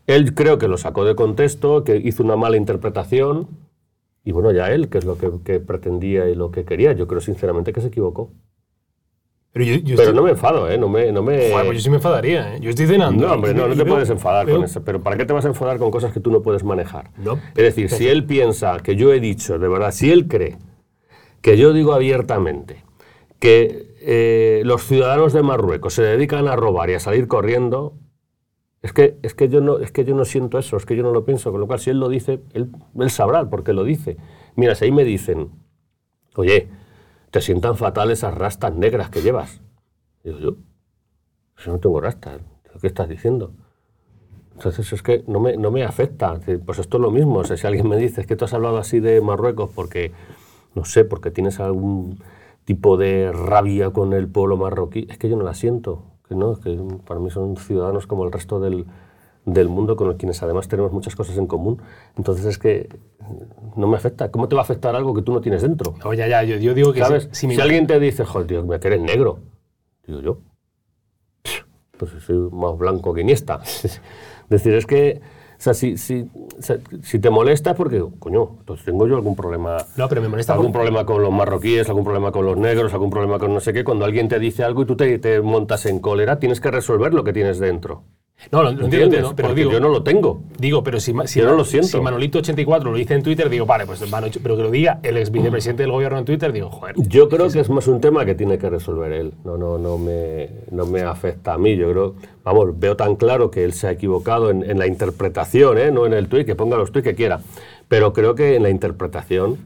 [0.06, 3.48] Él creo que lo sacó de contexto, que hizo una mala interpretación,
[4.24, 7.06] y bueno, ya él, que es lo que, que pretendía y lo que quería, yo
[7.06, 8.32] creo sinceramente que se equivocó.
[9.56, 10.76] Pero yo, yo Pero estoy- no me enfado, ¿eh?
[10.76, 11.10] No me...
[11.12, 12.60] No me Joder, pues yo sí me enfadaría, ¿eh?
[12.60, 13.26] Yo estoy cenando.
[13.26, 14.84] no, hombre, no, no te puedes enfadar veo- con eso.
[14.84, 17.10] Pero ¿para qué te vas a enfadar con cosas que tú no puedes manejar?
[17.16, 17.40] No.
[17.54, 20.58] Es decir, si él piensa que yo he dicho, de verdad, si él cree
[21.40, 22.84] que yo digo abiertamente
[23.38, 27.94] que eh, los ciudadanos de Marruecos se dedican a robar y a salir corriendo,
[28.82, 31.02] es que, es, que yo no, es que yo no siento eso, es que yo
[31.02, 31.50] no lo pienso.
[31.50, 32.68] Con lo cual, si él lo dice, él,
[33.00, 34.18] él sabrá por qué lo dice.
[34.54, 35.48] Mira, si ahí me dicen,
[36.34, 36.68] oye,
[37.36, 39.60] te sientan fatal esas rastas negras que llevas.
[40.24, 40.56] Digo yo,
[41.62, 42.40] yo no tengo rastas,
[42.80, 43.52] ¿qué estás diciendo?
[44.54, 46.40] Entonces es que no me, no me afecta.
[46.64, 47.40] Pues esto es lo mismo.
[47.40, 50.12] O sea, si alguien me dice es que tú has hablado así de Marruecos porque,
[50.74, 52.22] no sé, porque tienes algún
[52.64, 56.04] tipo de rabia con el pueblo marroquí, es que yo no la siento.
[56.26, 58.86] Que no, es que para mí son ciudadanos como el resto del,
[59.44, 61.82] del mundo, con quienes además tenemos muchas cosas en común.
[62.16, 62.88] Entonces es que
[63.76, 64.30] no me afecta.
[64.30, 65.94] ¿Cómo te va a afectar algo que tú no tienes dentro?
[66.04, 67.28] No, ya, ya, yo, yo digo que ¿Sabes?
[67.32, 69.38] si, Si, si alguien te dice, joder, tío, me que eres negro,
[70.06, 70.38] digo yo,
[71.98, 73.60] pues soy más blanco que Iniesta.
[73.64, 74.00] es
[74.50, 75.20] decir, es que,
[75.58, 76.30] o sea, si, si,
[77.02, 79.78] si te molesta es porque, coño, pues tengo yo algún problema.
[79.96, 82.92] No, pero me molesta Algún por- problema con los marroquíes, algún problema con los negros,
[82.92, 83.82] algún problema con no sé qué.
[83.82, 87.14] Cuando alguien te dice algo y tú te, te montas en cólera, tienes que resolver
[87.14, 88.04] lo que tienes dentro.
[88.52, 90.42] No, lo, entiendo, entiendo, pero digo, yo no lo tengo.
[90.58, 91.88] digo, pero si, si, Yo no lo siento.
[91.88, 95.16] si Manolito84 lo dice en Twitter, digo, vale, pues Mano- pero que lo diga el
[95.16, 96.94] ex vicepresidente del gobierno en Twitter, digo, joder.
[96.98, 99.32] Yo creo que es más un tema que tiene que resolver él.
[99.44, 101.76] No, no, no me, no me afecta a mí.
[101.76, 105.78] Yo creo, vamos, veo tan claro que él se ha equivocado en, en la interpretación,
[105.78, 105.90] ¿eh?
[105.90, 107.40] no en el tuit, que ponga los tuits que quiera.
[107.88, 109.56] Pero creo que en la interpretación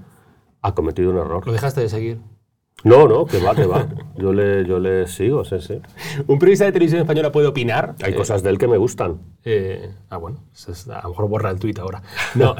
[0.62, 1.44] ha cometido un error.
[1.46, 2.18] Lo dejaste de seguir.
[2.82, 3.86] No, no, que va, que va.
[4.16, 5.80] Yo le, yo le sigo, sí, sí.
[6.26, 7.94] ¿Un periodista de televisión española puede opinar?
[8.02, 9.20] Hay Eh, cosas de él que me gustan.
[9.44, 10.38] eh, ah, bueno,
[10.88, 12.02] a lo mejor borra el tuit ahora.
[12.34, 12.54] No,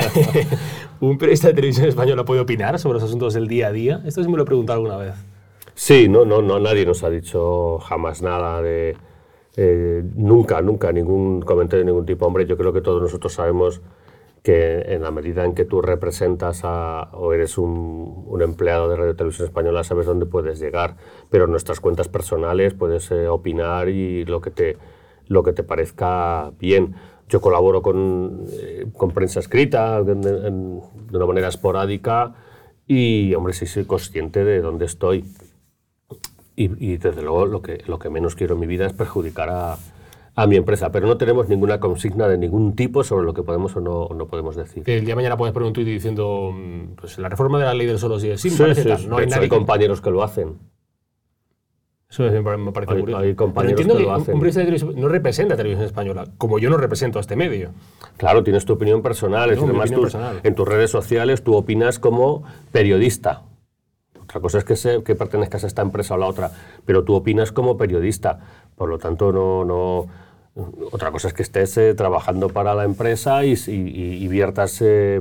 [1.00, 4.02] ¿un periodista de televisión española puede opinar sobre los asuntos del día a día?
[4.04, 5.14] Esto sí me lo he preguntado alguna vez.
[5.74, 8.96] Sí, no, no, no, nadie nos ha dicho jamás nada de.
[9.56, 12.26] eh, nunca, nunca, ningún comentario de ningún tipo.
[12.26, 13.80] Hombre, yo creo que todos nosotros sabemos
[14.42, 18.96] que en la medida en que tú representas a, o eres un, un empleado de
[18.96, 20.96] Radio Televisión Española, sabes dónde puedes llegar.
[21.30, 24.78] Pero en nuestras cuentas personales puedes eh, opinar y lo que te,
[25.26, 26.94] lo que te parezca bien.
[27.28, 32.34] Yo colaboro con, eh, con prensa escrita en- de una manera esporádica
[32.86, 35.24] y, hombre, sí soy consciente de dónde estoy.
[36.56, 39.48] Y, y, desde luego lo que, lo que menos quiero en mi vida es perjudicar
[39.50, 39.76] a,
[40.36, 43.76] a mi empresa, pero no tenemos ninguna consigna de ningún tipo sobre lo que podemos
[43.76, 44.82] o no, o no podemos decir.
[44.86, 47.74] El día de mañana puedes poner un tuit diciendo, mm, pues la reforma de la
[47.74, 48.58] ley del solo sí es sí, Sí.
[48.58, 50.58] No hay hecho, nadie hay compañeros que lo hacen.
[52.08, 53.20] Eso me pare- me parece Hay- curioso.
[53.22, 54.34] hay Pero compañeros entiendo que lo un- hacen.
[54.34, 57.36] un periodista de televisión no representa a Televisión Española, como yo no represento a este
[57.36, 57.70] medio.
[58.16, 60.40] Claro, tienes tu opinión personal, es además opinión tú- personal.
[60.42, 63.42] en tus redes sociales tú opinas como periodista.
[64.22, 66.50] Otra cosa es que, se- que pertenezcas a esta empresa o la otra,
[66.84, 68.40] pero tú opinas como periodista.
[68.80, 70.06] Por lo tanto, no, no,
[70.90, 75.20] otra cosa es que estés eh, trabajando para la empresa y, y- y- viertas eh,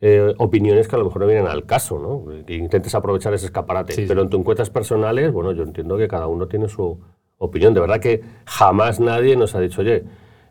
[0.00, 2.44] eh, opiniones que a lo mejor no vienen al caso, ¿no?
[2.44, 3.92] Que intentes aprovechar ese escaparate.
[3.92, 6.98] Sí, pero en tus encuestas personales, bueno, yo entiendo que cada uno tiene su
[7.38, 7.72] opinión.
[7.72, 10.02] De verdad que jamás nadie nos ha dicho, oye,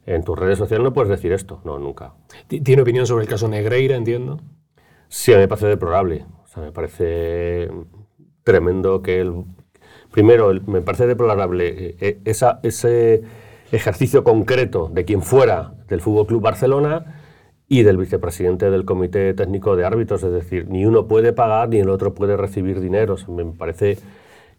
[0.06, 1.60] en tus redes sociales no puedes decir esto.
[1.66, 2.14] No, nunca.
[2.48, 4.40] Ti- Tiene opinión sobre el caso Negreira, entiendo.
[5.10, 6.24] Sí, a mí me parece deplorable.
[6.46, 7.70] O sea, me parece
[8.46, 9.44] tremendo que el...
[10.12, 13.24] Primero, me parece deplorable eh, eh, ese
[13.72, 17.22] ejercicio concreto de quien fuera del Fútbol Club Barcelona
[17.68, 20.24] y del vicepresidente del Comité Técnico de Árbitros.
[20.24, 23.16] Es decir, ni uno puede pagar ni el otro puede recibir dinero.
[23.30, 23.98] Me parece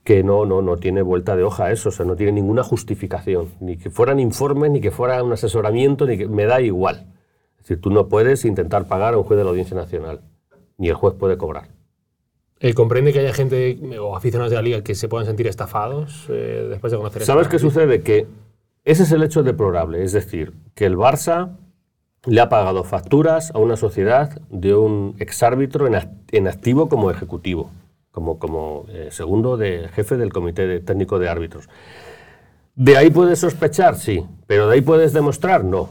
[0.03, 3.49] que no, no, no tiene vuelta de hoja eso, o sea, no tiene ninguna justificación.
[3.61, 7.12] Ni que fueran informes, ni que fuera un asesoramiento, ni que me da igual.
[7.59, 10.23] Es decir, tú no puedes intentar pagar a un juez de la Audiencia Nacional,
[10.79, 11.69] ni el juez puede cobrar.
[12.64, 16.27] Eh, ¿Comprende que haya gente o aficionados de la liga que se puedan sentir estafados
[16.29, 18.03] eh, después de conocer ¿Sabes esta qué sucede?
[18.03, 18.27] Que
[18.85, 21.57] ese es el hecho deplorable, es decir, que el Barça
[22.25, 27.11] le ha pagado facturas a una sociedad de un exárbitro en, act- en activo como
[27.11, 27.70] ejecutivo,
[28.12, 31.68] como, como eh, segundo de jefe del Comité de- Técnico de Árbitros.
[32.77, 33.96] ¿De ahí puedes sospechar?
[33.96, 35.64] Sí, pero ¿de ahí puedes demostrar?
[35.64, 35.90] No.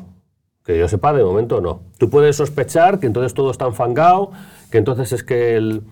[0.64, 1.82] Que yo sepa, de momento no.
[1.98, 4.32] Tú puedes sospechar que entonces todo está enfangado,
[4.72, 5.84] que entonces es que el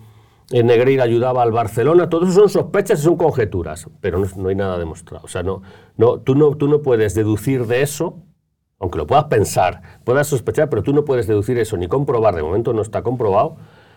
[0.50, 2.08] Negreira ayudaba al Barcelona.
[2.08, 5.24] Todo eso son sospechas y son conjeturas, pero no, no hay nada demostrado.
[5.24, 5.62] O sea, no,
[5.96, 8.18] no, tú, no, tú no puedes deducir de eso,
[8.80, 12.42] aunque lo puedas pensar, puedas sospechar, pero tú no puedes deducir eso ni comprobar, de
[12.42, 13.56] momento no está comprobado,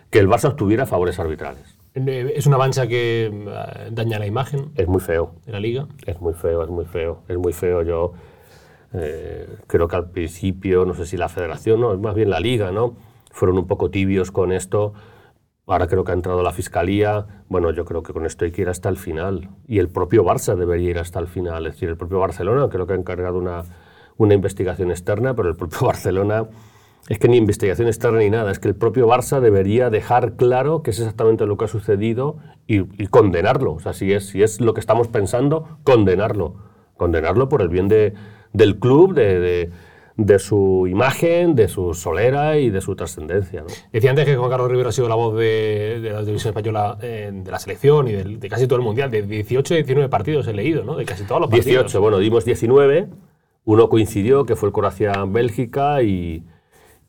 [0.09, 1.77] que el Barça obtuviera favores arbitrales.
[1.95, 5.33] Eh, Es una mancha que eh, daña la imagen Es muy feo.
[5.45, 5.87] de la liga.
[6.05, 7.81] Es muy feo, es muy feo, es muy feo.
[7.83, 8.13] Yo
[8.93, 12.71] eh, creo que al principio, no sé si la federación, no, más bien la liga,
[12.71, 12.95] ¿no?
[13.31, 14.93] Fueron un poco tibios con esto.
[15.65, 17.25] Ahora creo que ha entrado la fiscalía.
[17.47, 19.49] Bueno, yo creo que con esto hay que ir hasta el final.
[19.67, 21.65] Y el propio Barça debería ir hasta el final.
[21.67, 23.63] Es decir, el propio Barcelona, creo que ha encargado una,
[24.17, 26.47] una investigación externa, pero el propio Barcelona
[27.07, 28.51] es que ni investigación externa ni nada.
[28.51, 32.37] Es que el propio Barça debería dejar claro qué es exactamente lo que ha sucedido
[32.67, 33.73] y, condenarlo.
[33.73, 36.55] O sea, si es, si es lo que estamos pensando, condenarlo.
[36.97, 38.13] Condenarlo por el bien de,
[38.51, 39.71] del club, de-
[40.15, 43.61] de su imagen, de su solera y de su trascendencia.
[43.61, 43.67] ¿no?
[43.91, 46.97] Decía antes que Juan Carlos Rivera ha sido la voz de, de la televisión española
[47.01, 49.09] eh, de la selección y del- de, casi todo el mundial.
[49.09, 50.95] De 18 y 19 partidos he leído, ¿no?
[50.95, 51.65] De casi todos los partidos.
[51.85, 53.07] 18, bueno, dimos 19,
[53.65, 56.43] uno coincidió, que fue el Croacia-Bélgica, y,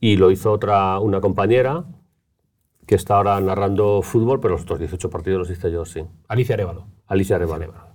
[0.00, 1.84] y lo hizo otra, una compañera
[2.86, 6.04] que está ahora narrando fútbol, pero los otros 18 partidos los hice yo, sí.
[6.28, 6.86] Alicia Arevalo.
[7.06, 7.93] Alicia Arevalo.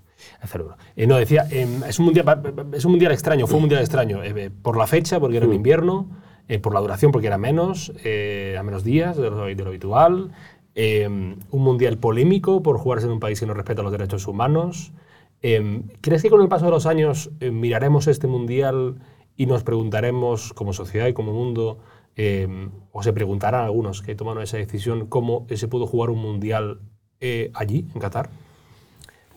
[0.96, 2.26] Eh, no, decía, eh, es, un mundial,
[2.74, 4.24] es un mundial extraño, fue un mundial extraño.
[4.24, 6.10] eh, eh, por la fecha, porque era en invierno,
[6.48, 10.32] eh, por la duración, porque era menos, a menos días de lo, de lo habitual.
[10.76, 14.94] eh, un mundial polémico por jugarse en un país que no respeta los derechos humanos.
[15.42, 18.96] Eh, ¿Crees que con el paso de los años miraremos este mundial
[19.36, 21.80] y nos preguntaremos, como sociedad y como mundo,
[22.92, 26.80] o se preguntarán algunos que tomaron esa decisión, cómo se pudo jugar un mundial
[27.54, 28.30] allí, en Qatar?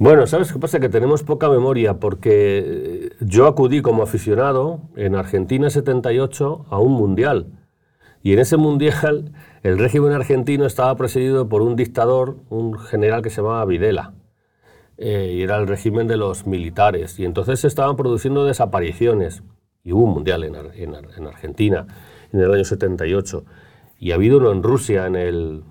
[0.03, 0.81] Bueno, ¿sabes qué pasa?
[0.81, 6.91] Que tenemos poca memoria porque eh, yo acudí como aficionado en Argentina 78 a un
[6.95, 7.47] mundial.
[8.21, 13.31] Y en ese mundial el régimen argentino estaba presidido por un dictador, un general que
[13.31, 14.13] se llamaba Videla.
[14.99, 17.21] Eh, y era el régimen de los militares.
[17.21, 19.45] Y entonces se estaban produciendo desapariciones.
[19.85, 21.87] Y hubo un mundial en, en Argentina
[22.33, 23.45] en el año 78.
[24.01, 25.63] Y ha habido uno en Rusia en el,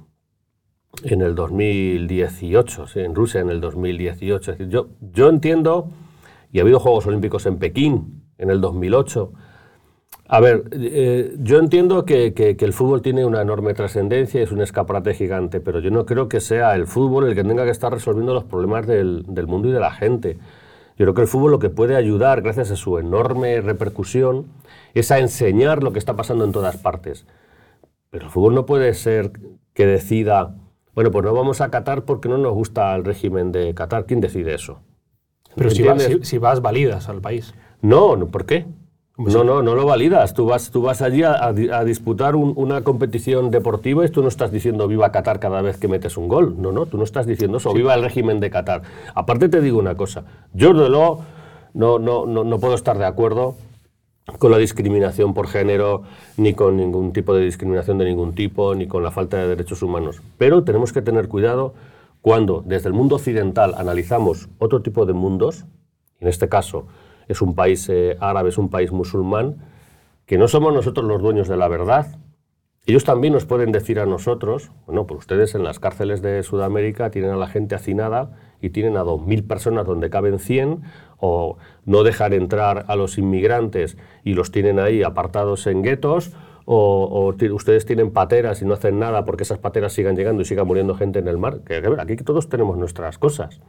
[1.03, 4.51] en el 2018, sí, en Rusia en el 2018.
[4.51, 5.89] Es decir, yo, yo entiendo,
[6.51, 9.31] y ha habido Juegos Olímpicos en Pekín en el 2008.
[10.27, 14.51] A ver, eh, yo entiendo que, que- que el fútbol tiene una enorme trascendencia, es
[14.51, 17.71] un escaparate gigante, pero yo no creo que sea el fútbol el que tenga que
[17.71, 20.37] estar resolviendo los problemas del, del mundo y de la gente.
[20.97, 24.45] Yo creo que el fútbol lo que puede ayudar, gracias a su enorme repercusión,
[24.93, 27.25] es a enseñar lo que está pasando en todas partes.
[28.09, 29.31] Pero el fútbol no puede ser
[29.73, 30.55] que decida,
[30.95, 34.05] bueno, pues no vamos a Qatar porque no nos gusta el régimen de Qatar.
[34.05, 34.79] ¿Quién decide eso?
[35.55, 36.27] Pero si, vas- ¿Entiendes?
[36.27, 37.53] si- si vas, validas al país.
[37.81, 38.65] No, ¿por qué?
[39.17, 40.33] No, no, no lo validas.
[40.33, 44.09] Tú vas, tú vas allí a, a di- a disputar un- una competición deportiva y
[44.09, 46.55] tú no estás diciendo viva Qatar cada vez que metes un gol.
[46.59, 47.73] No, no, tú no estás diciendo eso.
[47.73, 48.81] Viva el régimen de Qatar.
[49.13, 50.23] Aparte te digo una cosa.
[50.53, 51.23] Yo, desde luego,
[51.73, 53.55] no, no, no, no puedo estar de acuerdo
[54.37, 56.03] con la discriminación por género,
[56.37, 59.81] ni con ningún tipo de discriminación de ningún tipo, ni con la falta de derechos
[59.81, 60.21] humanos.
[60.37, 61.73] Pero tenemos que tener cuidado
[62.21, 65.65] cuando desde el mundo occidental analizamos otro tipo de mundos,
[66.19, 66.85] en este caso
[67.27, 69.57] es un país eh, árabe, es un país musulmán,
[70.25, 72.19] que no somos nosotros los dueños de la verdad.
[72.85, 77.09] Ellos también nos pueden decir a nosotros, bueno, pues ustedes en las cárceles de Sudamérica
[77.09, 80.81] tienen a la gente hacinada y tienen a 2.000 personas donde caben 100,
[81.19, 86.31] o no dejan entrar a los inmigrantes y los tienen ahí apartados en guetos,
[86.65, 90.63] o, ustedes tienen pateras y no hacen nada porque esas pateras sigan llegando y siga
[90.63, 91.61] muriendo gente en el mar.
[91.65, 93.59] Que, aquí todos tenemos nuestras cosas.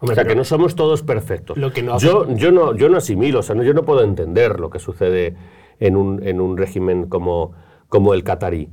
[0.00, 1.56] o sea, que no somos todos perfectos.
[1.56, 4.60] Lo que no yo, yo, no, yo no asimilo, o sea, yo no puedo entender
[4.60, 5.34] lo que sucede
[5.80, 7.52] en un, en un régimen como,
[7.88, 8.68] como el catarí.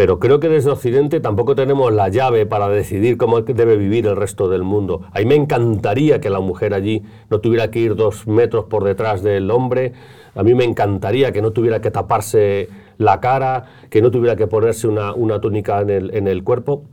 [0.00, 4.16] Pero creo que desde Occidente tampoco tenemos la llave para decidir cómo debe vivir el
[4.16, 5.02] resto del mundo.
[5.12, 8.84] A mí me encantaría que la mujer allí no tuviera que ir dos metros por
[8.84, 9.92] detrás del hombre.
[10.34, 14.46] A mí me encantaría que no tuviera que taparse la cara, que no tuviera que
[14.46, 16.84] ponerse una, una túnica en el, en el cuerpo.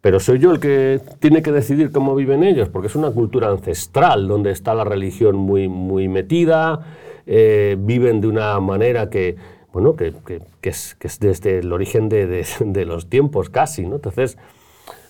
[0.00, 3.48] Pero soy yo el que tiene que decidir cómo viven ellos, porque es una cultura
[3.48, 6.86] ancestral donde está la religión muy, muy metida,
[7.26, 13.50] eh, viven de una manera que, bueno, que, es, desde el origen de, los tiempos
[13.50, 13.96] casi, ¿no?
[13.96, 14.38] Entonces,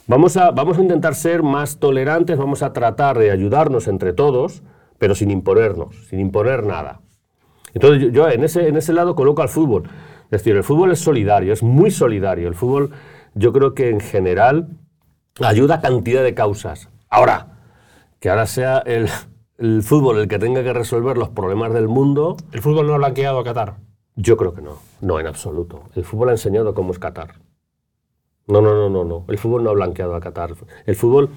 [0.08, 4.64] vamos a, intentar ser más tolerantes, vamos a tratar de ayudarnos entre todos,
[4.98, 7.00] pero sin imponernos, sin imponer nada.
[7.74, 9.84] Entonces, yo, en, ese, en ese lado coloco al fútbol.
[10.24, 12.48] Es decir, el fútbol es solidario, es muy solidario.
[12.48, 12.90] El fútbol,
[13.36, 14.70] yo creo que en general
[15.40, 16.88] ayuda a cantidad de causas.
[17.08, 17.60] Ahora,
[18.18, 22.36] que ahora sea el fútbol el que tenga que resolver los problemas del mundo.
[22.50, 23.85] ¿El fútbol no ha blanqueado a Qatar?
[24.16, 25.82] Yo creo que no, no en absoluto.
[25.94, 27.34] El fútbol ha enseñado cómo es Qatar.
[28.46, 29.24] No, no, no, no, no.
[29.28, 30.54] El fútbol no ha blanqueado a Qatar.
[30.86, 31.28] El fútbol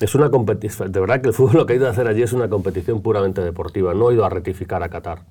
[0.00, 0.92] es una competición.
[0.92, 3.02] De verdad que el fútbol lo que ha ido a hacer allí es una competición
[3.02, 3.92] puramente deportiva.
[3.94, 5.24] No ha ido a rectificar a Qatar.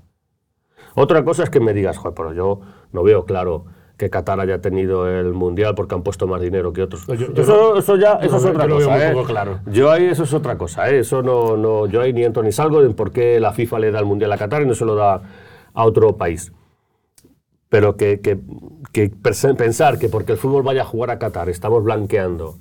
[0.95, 2.59] Otra cosa es que me digas, joder, pero yo
[2.91, 3.65] no veo claro
[3.97, 7.07] que Qatar haya tenido el mundial porque han puesto más dinero que otros.
[7.07, 9.11] eso, eso, ya eso es otra cosa.
[9.11, 9.15] ¿eh?
[9.25, 9.59] claro.
[9.67, 10.89] Yo ahí eso es otra cosa.
[10.89, 10.99] ¿eh?
[10.99, 13.91] Eso no, no, yo ahí ni entro ni salgo en por qué la FIFA le
[13.91, 15.21] da el mundial a Qatar y no se lo da
[15.73, 16.51] a otro país.
[17.69, 18.17] Pero que,
[19.58, 22.56] pensar que porque el fútbol vaya a jugar a Qatar estamos blanqueando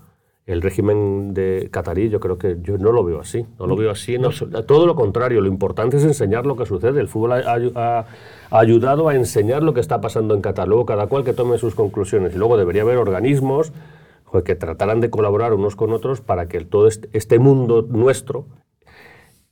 [0.46, 3.44] el régimen de catarí, yo creo que yo no lo veo así.
[3.58, 4.16] No lo veo así.
[4.66, 7.00] todo lo contrario, lo importante es enseñar lo que sucede.
[7.00, 8.06] El fútbol ha,
[8.50, 10.68] ayudado a enseñar lo que está pasando en Qatar.
[10.68, 12.34] Luego cada cual que tome sus conclusiones.
[12.34, 13.72] Y luego debería haber organismos
[14.42, 18.46] que trataran de colaborar unos con otros para que todo este, este mundo nuestro,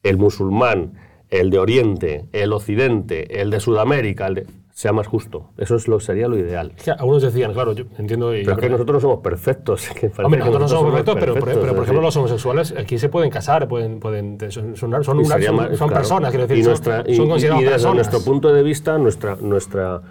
[0.02, 0.94] el musulmán,
[1.30, 5.50] el de Oriente, el Occidente, el de Sudamérica, el de, sea más justo.
[5.56, 6.72] Eso es lo, sería lo ideal.
[6.98, 8.36] algunos decían, claro, yo entiendo...
[8.36, 9.88] Y pero es que nosotros no somos perfectos.
[10.18, 14.00] Hombre, nosotros no somos perfectos, pero, por ejemplo los homosexuales aquí se pueden casar, pueden,
[14.00, 18.52] pueden son, son, son, personas, quiero decir, y nuestra, son, considerados y, desde nuestro punto
[18.52, 20.02] de vista, nuestra, nuestra,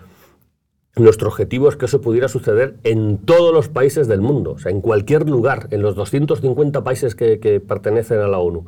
[0.95, 4.71] nuestro objetivo es que eso pudiera suceder en todos los países del mundo, o sea,
[4.71, 8.65] en cualquier lugar, en los 250 países que, que pertenecen a la ONU.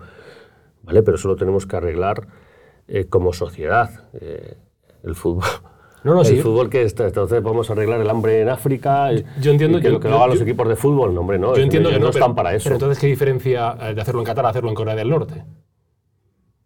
[0.84, 1.04] ¿Vale?
[1.04, 2.28] Pero eso lo tenemos que arreglar
[2.90, 4.10] eh, como sociedad.
[4.14, 4.58] Eh,
[5.04, 5.46] el fútbol
[6.06, 9.12] no, no, el fútbol que está, entonces a arreglar el hambre en África.
[9.41, 11.56] Yo entiendo que lo que lo hagan los equipos de fútbol, no, hombre, no.
[11.56, 12.65] Yo entiendo que no, están para eso.
[12.65, 15.44] Pero entonces, ¿qué diferencia eh, de hacerlo en Qatar a hacerlo en Corea del Norte?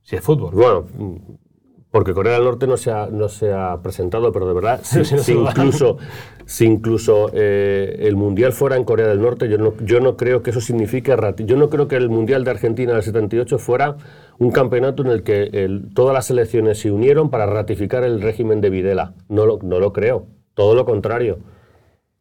[0.02, 0.54] Si es fútbol.
[0.54, 0.86] Bueno,
[1.92, 5.00] porque Corea del Norte no se ha, no se ha presentado, pero de verdad, si,
[5.34, 5.98] incluso,
[6.46, 10.44] si incluso eh, el Mundial fuera en Corea del Norte, yo no, yo no creo
[10.44, 11.16] que eso signifique...
[11.38, 13.98] Yo no creo que el Mundial de Argentina del 78 fuera
[14.38, 18.70] un campeonato en el que todas las selecciones se unieron para ratificar el régimen de
[18.70, 19.14] Videla.
[19.28, 21.40] No lo, no lo creo, todo lo contrario.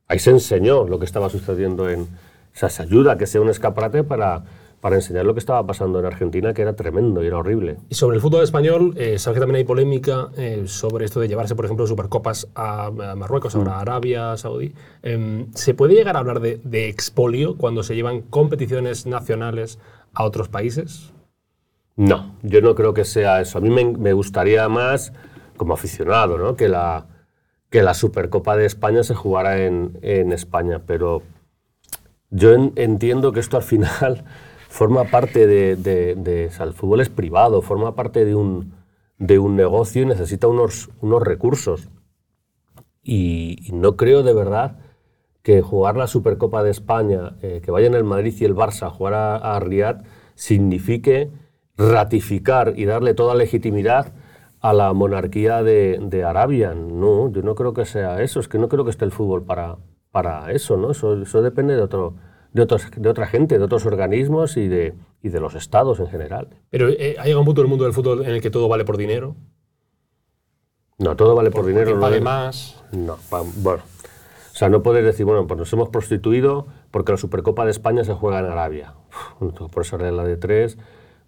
[0.07, 2.03] Ahí se enseñó lo que estaba sucediendo en...
[2.03, 4.45] O sea, se ayuda a que sea un escaparate para
[4.81, 7.79] para enseñar lo que estaba pasando en Argentina, que era tremendo y era horrible.
[7.89, 11.29] Y sobre el fútbol español, eh, sabes que también hay polémica eh, sobre esto de
[11.29, 13.81] llevarse, por ejemplo, supercopas a, Marruecos, ahora a mm.
[13.81, 14.73] Arabia Saudí.
[15.03, 19.79] Em, ¿Se puede llegar a hablar de, expolio cuando se llevan competiciones nacionales
[20.15, 21.13] a otros países?
[21.97, 23.59] No, yo no creo que sea eso.
[23.59, 25.13] A mí me, gustaría más,
[25.57, 26.55] como aficionado, ¿no?
[26.55, 27.07] que, la,
[27.69, 31.23] que la Supercopa de España se jugara en, en España, pero
[32.31, 34.25] yo entiendo que esto al final
[34.69, 38.75] forma parte de, de, el fútbol es privado, forma parte de un,
[39.19, 41.89] de un negocio y necesita unos, unos recursos.
[43.03, 44.79] Y, no creo de verdad
[45.43, 48.91] que jugar la Supercopa de España, eh, que vayan el Madrid y el Barça a
[48.91, 50.05] jugar a, a Riyadh,
[50.35, 51.31] signifique
[51.77, 54.13] ratificar y darle toda legitimidad
[54.61, 56.75] a la monarquía de, de, Arabia.
[56.75, 59.45] No, yo no creo que sea eso, es que no creo que esté el fútbol
[59.45, 59.79] para,
[60.11, 60.91] para eso, ¿no?
[60.91, 62.17] Eso, eso depende de otro,
[62.53, 66.09] de, otros, de otra gente, de otros organismos y de, y de los estados en
[66.09, 66.49] general.
[66.71, 68.69] Pero eh, ¿ha llegado un punto en el mundo del fútbol en el que todo
[68.69, 69.37] vale por dinero?
[70.99, 71.95] No, todo vale por, dinero.
[71.95, 72.83] no pague más.
[72.93, 73.19] No,
[73.57, 73.83] bueno.
[74.53, 78.03] O sea, no puedes decir, bueno, pues nos hemos prostituido porque la Supercopa de España
[78.03, 78.95] se juega en Arabia.
[79.39, 80.79] por esa regla de tres,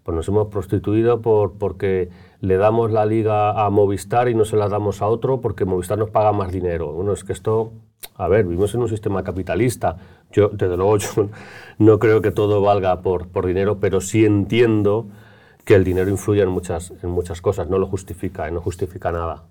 [0.02, 4.56] pues nos hemos prostituido por, porque le damos la liga a Movistar y no se
[4.56, 6.92] la damos a otro porque Movistar nos paga más dinero.
[6.92, 7.72] Bueno, es que esto,
[8.16, 9.96] a ver, vivimos en un sistema capitalista.
[10.32, 11.28] Yo, desde luego, yo
[11.78, 15.08] no creo que todo valga por, por dinero, pero sí entiendo
[15.64, 19.44] que el dinero influye en muchas, en muchas cosas, no lo justifica, no justifica nada.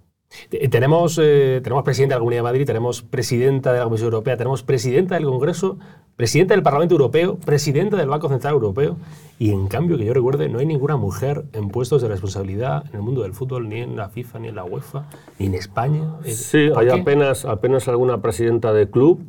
[0.70, 4.38] Tenemos, eh, tenemos presidente de la Comunidad de Madrid, tenemos presidenta de la Comisión Europea,
[4.38, 5.80] tenemos presidenta del Congreso,
[6.16, 8.98] presidenta del Parlamento Europeo, presidenta del Banco Central Europeo,
[9.40, 12.98] y en cambio, que yo recuerde, no hay ninguna mujer en puestos de responsabilidad en
[12.98, 15.08] el mundo del fútbol, ni en la FIFA, ni en la UEFA,
[15.40, 16.18] ni en España.
[16.24, 19.24] Eh, sí, hay apenas, apenas alguna presidenta de club,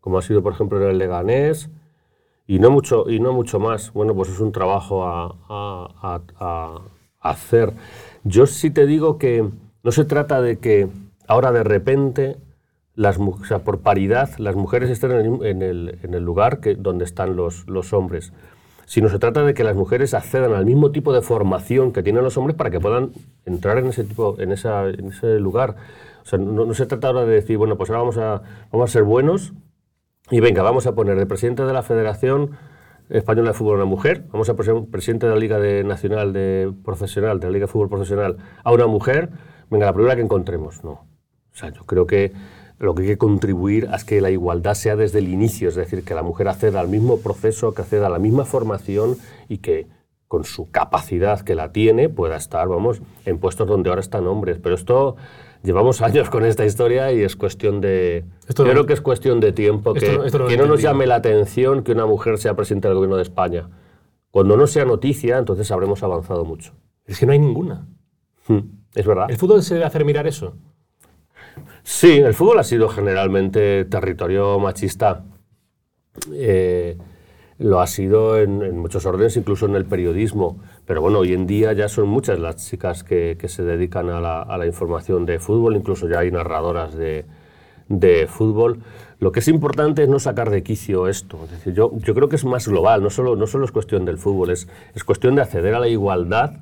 [0.00, 1.70] como ha sido, por ejemplo, en el Leganés,
[2.46, 3.92] y no mucho, y no mucho más.
[3.92, 6.80] Bueno, pues es un trabajo a, a, a
[7.20, 7.72] hacer.
[8.24, 9.48] Yo sí te digo que
[9.82, 10.88] no se trata de que
[11.26, 12.36] ahora de repente,
[12.94, 13.18] las,
[13.64, 18.32] por paridad, las mujeres estén en el, lugar donde están los, los hombres,
[18.84, 22.22] sino se trata de que las mujeres accedan al mismo tipo de formación que tienen
[22.22, 23.12] los hombres para que puedan
[23.46, 25.76] entrar en ese, tipo, en ese lugar.
[26.22, 28.90] O sea, no, no, se trata ahora de decir, bueno, pues ahora vamos a, vamos
[28.90, 29.52] a ser buenos
[30.30, 32.52] y venga, vamos a poner de presidente de la Federación
[33.08, 36.32] Española de Fútbol a una mujer, vamos a poner presidente de la Liga de Nacional
[36.32, 39.30] de Profesional, de la Liga de Fútbol Profesional a una mujer,
[39.72, 40.90] venga, la primera que encontremos, no.
[40.92, 42.32] O sea, yo creo que
[42.78, 46.04] lo que hay que contribuir es que la igualdad sea desde el inicio, es decir,
[46.04, 49.16] que la mujer acceda al mismo proceso, que acceda a la misma formación
[49.48, 49.86] y que
[50.28, 54.58] con su capacidad que la tiene pueda estar, vamos, en puestos donde ahora están hombres.
[54.62, 55.16] Pero esto
[55.62, 58.24] llevamos años con esta historia y es cuestión de...
[58.48, 60.00] Esto creo que es cuestión de tiempo, que,
[60.48, 63.68] que no nos llame la atención que una mujer sea presidenta del gobierno de España.
[64.30, 66.72] Cuando no sea noticia, entonces habremos avanzado mucho.
[67.04, 67.86] Es que no hay ninguna.
[68.48, 68.81] Hmm.
[68.94, 69.26] Es verdad.
[69.30, 70.54] ¿El fútbol se debe hacer mirar eso?
[71.82, 75.24] Sí, el fútbol ha sido generalmente territorio machista.
[76.32, 76.96] Eh,
[77.58, 80.60] lo ha sido en, muchos órdenes, incluso en el periodismo.
[80.86, 84.66] Pero bueno, hoy en día ya son muchas las chicas que, se dedican a la,
[84.66, 87.24] información de fútbol, incluso ya hay narradoras de,
[88.28, 88.80] fútbol.
[89.18, 91.38] Lo que es importante es no sacar de quicio esto.
[91.44, 94.04] Es decir, yo, yo creo que es más global, no solo, no solo es cuestión
[94.04, 96.54] del fútbol, es, es cuestión de acceder a la igualdad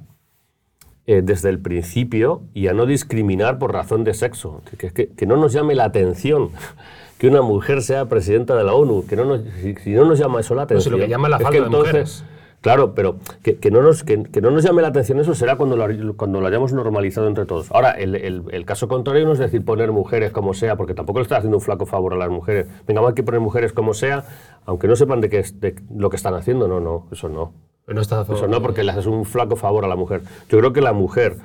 [1.11, 4.63] eh, desde el principio y a no discriminar por razón de sexo.
[4.79, 6.51] Que, que, no nos llame la atención
[7.19, 9.41] que una mujer sea presidenta de la ONU, que no nos,
[9.83, 10.93] si, no nos llama eso la atención.
[10.93, 12.25] No, lo que llama la falta de mujeres.
[12.61, 15.77] Claro, pero que, que, no nos, que, no nos llame la atención eso será cuando
[15.77, 17.73] lo, cuando lo hayamos normalizado entre todos.
[17.73, 21.19] Ahora, el, el, el, caso contrario no es decir poner mujeres como sea, porque tampoco
[21.19, 22.69] le está haciendo un flaco favor a las mujeres.
[22.87, 24.23] Venga, hay que poner mujeres como sea,
[24.65, 26.69] aunque no sepan de, qué es, de lo que están haciendo.
[26.69, 27.53] No, no, eso no.
[27.87, 30.23] No está Eso no, porque le haces un flaco favor a la mujer.
[30.49, 31.39] Yo creo que la mujer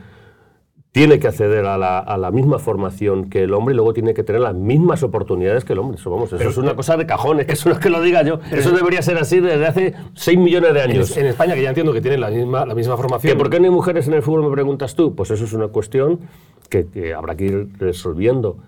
[0.96, 4.40] tiene que acceder a la, misma formación que el hombre y luego tiene que tener
[4.40, 5.98] las mismas oportunidades que el hombre.
[5.98, 8.40] Eso, vamos, eso es una cosa de cajones, eso no es que lo diga yo.
[8.50, 11.18] Eso debería ser así desde hace 6 millones de años.
[11.18, 13.38] En, España, que ya entiendo que tienen la misma, la misma formación.
[13.38, 15.16] ¿Por qué no hay mujeres en el fútbol, me preguntas tú?
[15.16, 16.22] Pues eso es una cuestión
[16.70, 18.60] que, habrá que ir resolviendo.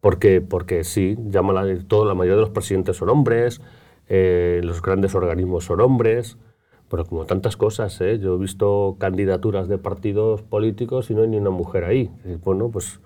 [0.00, 3.60] Porque, porque sí, llama la, todo, la mayoría de los presidentes son hombres,
[4.08, 6.36] eh, los grandes organismos son hombres.
[6.94, 8.20] Pero como tantas cosas, ¿eh?
[8.20, 12.08] yo he visto candidaturas de partidos políticos y no hay ni una mujer ahí.
[12.44, 13.00] bueno, pues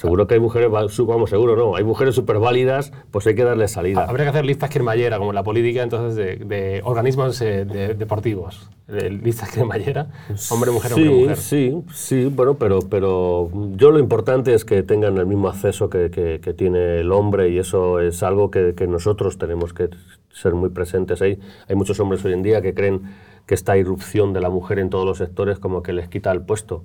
[0.00, 3.68] seguro que hay mujeres, vamos, seguro no, hay mujeres súper válidas, pues hay que darle
[3.68, 4.04] salida.
[4.04, 6.16] Habría que hacer listas cremallera, como en la política, entonces,
[6.48, 8.70] de, organismos eh, deportivos.
[8.88, 10.08] listas cremallera,
[10.50, 11.36] hombre, mujer, hombre, mujer.
[11.36, 16.10] Sí, sí, bueno, pero, pero yo lo importante es que tengan el mismo acceso que,
[16.10, 19.90] que, tiene el hombre y eso es algo que, que nosotros tenemos que
[20.32, 21.38] ser muy presentes ahí.
[21.68, 23.02] Hay muchos hombres hoy en día que creen
[23.44, 26.40] que esta irrupción de la mujer en todos los sectores como que les quita el
[26.40, 26.84] puesto.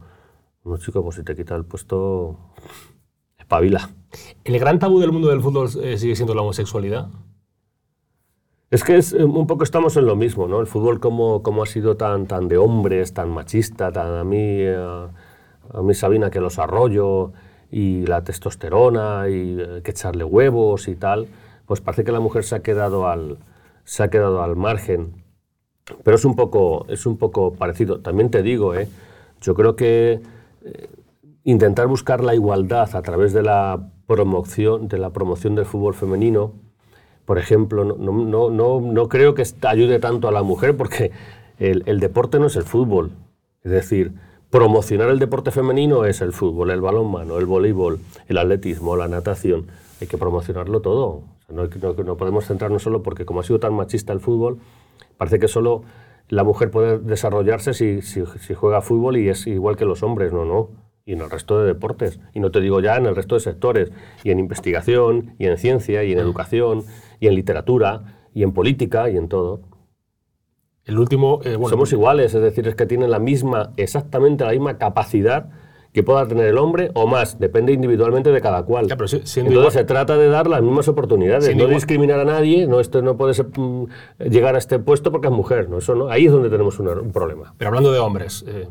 [0.65, 2.37] No, chico, pues si te quita el puesto,
[3.45, 3.91] espabila.
[4.43, 7.09] ¿El gran tabú del mundo del fútbol eh, sigue siendo la homosexualidad?
[8.71, 10.59] Es que es, eh, un poco estamos en lo mismo, ¿no?
[10.59, 14.37] El fútbol como, como ha sido tan, tan de hombres, tan machista, tan a mí,
[14.39, 17.33] eh, a, mí Sabina que los arroyo
[17.71, 21.27] y la testosterona y que echarle huevos y tal
[21.65, 23.37] pues parece que la mujer se ha quedado al,
[23.83, 25.23] se ha quedado al margen.
[26.03, 27.99] Pero es un poco, es un poco parecido.
[27.99, 28.87] También te digo, ¿eh?
[29.41, 30.21] yo creo que
[30.63, 30.89] eh,
[31.45, 36.53] intentar buscar la igualdad a través de la promoción, de la promoción del fútbol femenino,
[37.23, 41.11] por ejemplo, no, no, no, no creo que ayude tanto a la mujer porque
[41.57, 43.11] el, deporte no es el fútbol.
[43.63, 44.13] Es decir,
[44.49, 49.67] promocionar el deporte femenino es el fútbol, el balonmano, el voleibol, el atletismo, la natación
[50.01, 51.23] hay que promocionarlo todo.
[51.49, 54.59] no, podemos centrarnos solo porque como ha sido tan machista el fútbol,
[55.17, 55.83] parece que solo
[56.27, 60.33] la mujer puede desarrollarse si, si, si juega fútbol y es igual que los hombres.
[60.33, 62.19] No, no y en el resto de deportes.
[62.33, 63.91] Y no te digo ya en el resto de sectores,
[64.23, 66.83] y en investigación, y en ciencia, y en educación,
[67.19, 69.61] y en literatura, y en política, y en todo.
[70.83, 74.51] El último, eh, bueno, Somos iguales, es decir, es que tienen la misma, exactamente la
[74.51, 75.49] misma capacidad
[75.93, 78.85] que pueda tener el hombre o más, depende individualmente de cada cual.
[78.87, 82.25] Ya, pero Entonces igual- se trata de dar las mismas oportunidades, no igual- discriminar a
[82.25, 83.85] nadie, no esto no puede ser, mm,
[84.29, 86.89] llegar a este puesto porque es mujer, no eso no, ahí es donde tenemos un,
[86.89, 87.53] un problema.
[87.57, 88.67] Pero hablando de hombres, eh,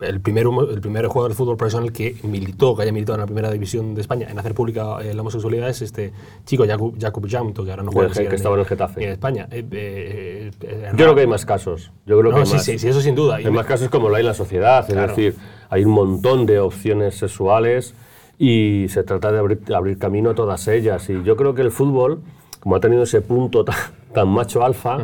[0.00, 3.26] el, primer, el primer jugador de fútbol profesional que militó, que haya militado en la
[3.26, 6.12] primera división de España en hacer pública eh, la homosexualidad es este
[6.44, 9.04] chico, Jakub, Jakub Jamto, que ahora no juega que siquiera estaba en el Getafe.
[9.04, 9.48] en España.
[9.50, 12.54] Eh, eh, eh, Yo creo que hay más casos, yo creo que No, hay sí,
[12.54, 12.64] más.
[12.64, 13.40] sí, sí, eso sin duda.
[13.40, 15.08] Y Hay me- más casos como lo hay en la sociedad, es Claro.
[15.08, 15.34] decir,
[15.68, 17.94] hay un montón de opciones sexuales
[18.38, 21.10] y se trata de abrir, abrir camino a todas ellas.
[21.10, 22.20] Y yo creo que el fútbol,
[22.60, 23.74] como ha tenido ese punto tan,
[24.14, 24.98] tan macho alfa,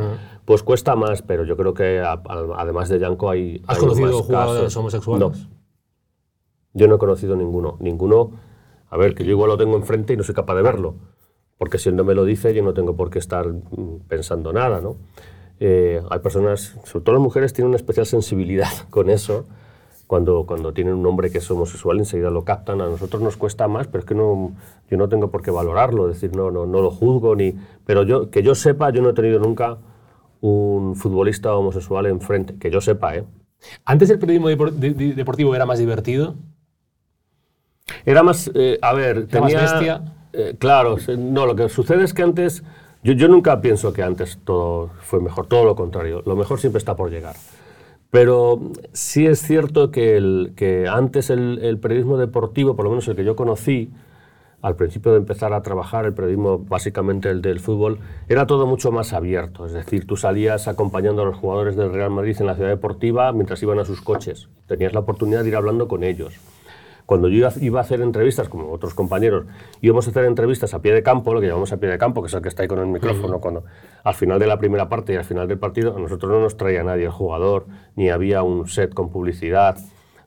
[0.45, 3.63] pues cuesta más, pero yo creo que a- a- además de Yanko hay.
[3.67, 4.77] ¿Has hay conocido más jugadores casos.
[4.77, 5.21] homosexuales?
[5.21, 5.33] No.
[6.75, 7.77] Yo no he conocido ninguno.
[7.81, 8.33] Ninguno.
[8.91, 10.95] A ver, que yo igual lo tengo enfrente y no soy capaz de verlo.
[11.59, 14.53] Porque si él no me lo dice, yo no tengo por qué estar mm, pensando
[14.53, 14.97] nada, ¿no?
[15.61, 19.47] Eh, hay personas, sobre todo las mujeres, tienen una especial sensibilidad con eso.
[20.07, 22.81] Cuando, cuando tienen un hombre que es homosexual, enseguida lo captan.
[22.83, 24.53] A nosotros nos cuesta más, pero es que no,
[24.91, 26.11] yo no tengo por qué valorarlo.
[26.11, 27.35] Es decir, no, no, no lo juzgo.
[27.35, 27.55] ni
[27.87, 29.79] Pero yo, que yo sepa, yo no he tenido nunca
[30.47, 32.55] un futbolista homosexual enfrente.
[32.59, 33.25] Que yo sepa, ¿eh?
[33.87, 36.35] Antes el periodismo depor- de- de- deportivo era más divertido.
[38.05, 39.61] Era más, eh, a ver, Era más tenía...
[39.63, 40.03] bestia.
[40.33, 42.63] eh, claro, no, lo que sucede es que antes,
[43.03, 46.79] yo, yo nunca pienso que antes todo fue mejor, todo lo contrario, lo mejor siempre
[46.79, 47.37] está por llegar.
[48.11, 48.61] Pero
[48.93, 53.17] sí es cierto que, el, que antes el, el periodismo deportivo, por lo menos el
[53.17, 53.91] que yo conocí,
[54.65, 57.99] al principio de empezar a trabajar el periodismo, básicamente el del fútbol,
[58.31, 59.67] era todo mucho más abierto.
[59.67, 63.31] Es decir, tú salías acompañando a los jugadores del Real Madrid en la ciudad deportiva
[63.33, 64.49] mientras iban a sus coches.
[64.67, 66.41] Tenías la oportunidad de ir hablando con ellos.
[67.05, 69.45] Cuando yo iba- a hacer entrevistas, como otros compañeros,
[69.83, 72.23] íbamos a hacer entrevistas a pie de campo, lo que llamamos a pie de campo,
[72.23, 73.65] que es el que está ahí con el micrófono, cuando
[74.03, 76.57] al final de la primera parte y al final del partido, a nosotros no nos
[76.57, 79.77] traía nadie el jugador, ni había un set con publicidad,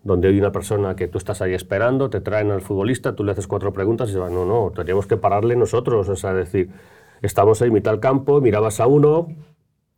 [0.03, 3.31] donde hay una persona que tú estás ahí esperando, te traen al futbolista, tú le
[3.31, 6.69] haces cuatro preguntas y se va, no, no, teníamos que pararle nosotros, o sea, decir,
[7.21, 9.27] estamos ahí mitad del campo, mirabas a uno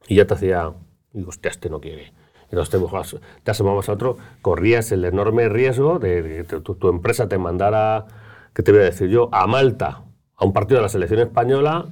[0.07, 0.73] y ya te hacía,
[1.13, 2.13] digo, hostia, este no quiere.
[2.45, 6.89] Entonces te, mojabas- te asomabas a otro, corrías el enorme riesgo de que tu, tu
[6.89, 8.07] empresa te mandara,
[8.53, 10.03] ¿qué te voy a decir yo?, a Malta,
[10.35, 11.85] a un partido de la selección española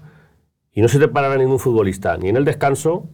[0.71, 3.09] y no se te parara ningún futbolista, ni en el descanso,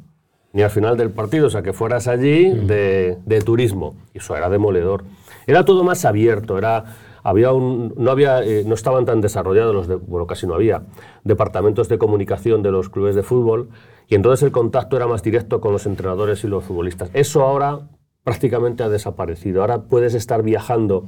[0.53, 3.95] ni al final del partido, o sea, que fueras allí de, de turismo.
[4.13, 5.03] Y eso era demoledor.
[5.47, 6.85] Era todo más abierto, era,
[7.23, 10.83] había un, no, había, eh, no estaban tan desarrollados, los de- bueno, casi no había,
[11.23, 13.69] departamentos de comunicación de los clubes de fútbol,
[14.07, 17.09] y entonces el contacto era más directo con los entrenadores y los futbolistas.
[17.13, 17.89] Eso ahora
[18.23, 19.61] prácticamente ha desaparecido.
[19.61, 21.05] Ahora puedes estar viajando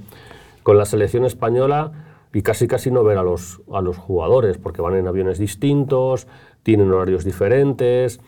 [0.63, 1.91] con la selección española
[2.33, 6.27] y casi casi no ver a los, a los jugadores, porque van en aviones distintos,
[6.63, 8.19] tienen horarios diferentes,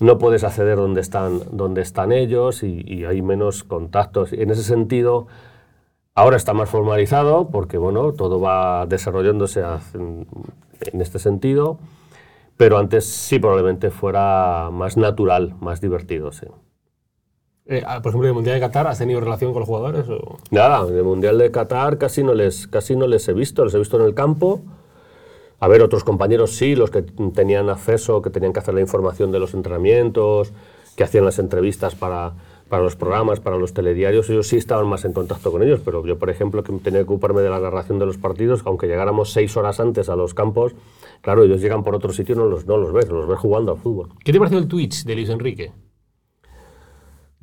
[0.00, 4.32] no puedes acceder donde están, donde están ellos y, y hay menos contactos.
[4.32, 5.26] En ese sentido,
[6.14, 9.62] ahora está más formalizado porque bueno, todo va desarrollándose
[9.94, 11.78] en este sentido,
[12.56, 16.32] pero antes sí probablemente fuera más natural, más divertido.
[16.32, 16.46] Sí.
[17.66, 20.08] Eh, ah, por ejemplo, en el Mundial de Qatar, ¿has tenido relación con los jugadores?
[20.08, 20.38] O?
[20.50, 23.74] Nada, en el Mundial de Qatar casi no, les, casi no les he visto, los
[23.74, 24.62] he visto en el campo.
[25.58, 29.32] A ver, otros compañeros sí, los que tenían acceso, que tenían que hacer la información
[29.32, 30.52] de los entrenamientos,
[30.96, 32.34] que hacían las entrevistas para,
[32.68, 36.04] para los programas, para los telediarios, ellos sí estaban más en contacto con ellos, pero
[36.04, 39.32] yo, por ejemplo, que tenía que ocuparme de la narración de los partidos, aunque llegáramos
[39.32, 40.74] seis horas antes a los campos,
[41.20, 43.78] claro, ellos llegan por otro sitio no los, no los ves, los ves jugando al
[43.78, 44.08] fútbol.
[44.24, 45.72] ¿Qué te pareció el Twitch de Luis Enrique?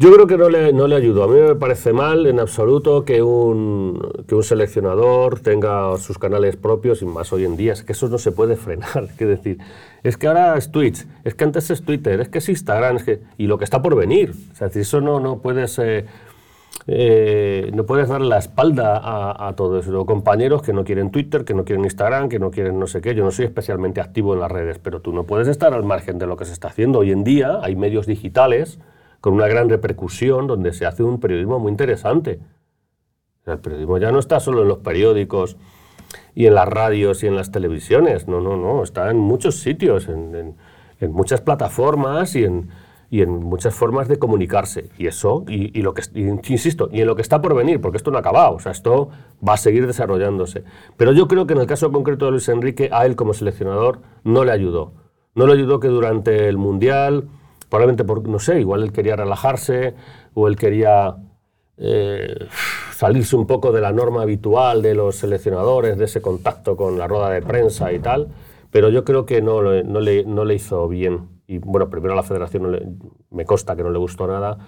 [0.03, 1.23] Yo creo que no le, no le ayudó.
[1.23, 6.57] A mí me parece mal en absoluto que un, que un seleccionador tenga sus canales
[6.57, 7.71] propios y más hoy en día.
[7.71, 9.07] Es que eso no se puede frenar.
[9.17, 9.59] Es decir,
[10.03, 13.03] es que ahora es Twitch, es que antes es Twitter, es que es Instagram, es
[13.05, 14.33] que, y lo que está por venir.
[14.51, 15.79] O sea, eso no, no puedes...
[15.79, 16.05] eh,
[16.85, 20.05] eh, no puedes dar la espalda a, a todo eso.
[20.05, 23.15] Compañeros que no quieren Twitter, que no quieren Instagram, que no quieren no sé qué.
[23.15, 26.19] Yo no soy especialmente activo en las redes, pero tú no puedes estar al margen
[26.19, 26.99] de lo que se está haciendo.
[26.99, 28.79] Hoy en día hay medios digitales
[29.23, 32.41] con una gran repercusión donde se hace un periodismo muy interesante.
[33.45, 35.55] El periodismo ya no está solo en los periódicos
[36.35, 38.27] y en las radios y en las televisiones.
[38.27, 38.83] No, no, no.
[38.83, 40.55] Está en muchos sitios, en, en-
[40.99, 42.67] en muchas plataformas y en,
[43.09, 44.89] y en muchas formas de comunicarse.
[44.97, 48.11] Y eso, y, lo que, insisto, y en lo que está por venir, porque esto
[48.11, 49.07] no ha acabado, o sea, esto
[49.47, 50.65] va a seguir desarrollándose.
[50.97, 53.99] Pero yo creo que en el caso concreto de Luis Enrique, a él como seleccionador
[54.25, 54.91] no le ayudó.
[55.33, 57.29] No le ayudó que durante el Mundial,
[57.73, 59.95] probablemente por, no sé, igual él quería relajarse
[60.35, 61.15] o él quería
[61.77, 62.45] eh,
[62.91, 67.07] salirse un poco de la norma habitual de los seleccionadores, de ese contacto con la
[67.07, 68.27] rueda de prensa y tal,
[68.69, 71.29] pero yo creo que no, no, le, hizo bien.
[71.47, 74.59] Y bueno, primero a la federación me consta que no le gustó nada,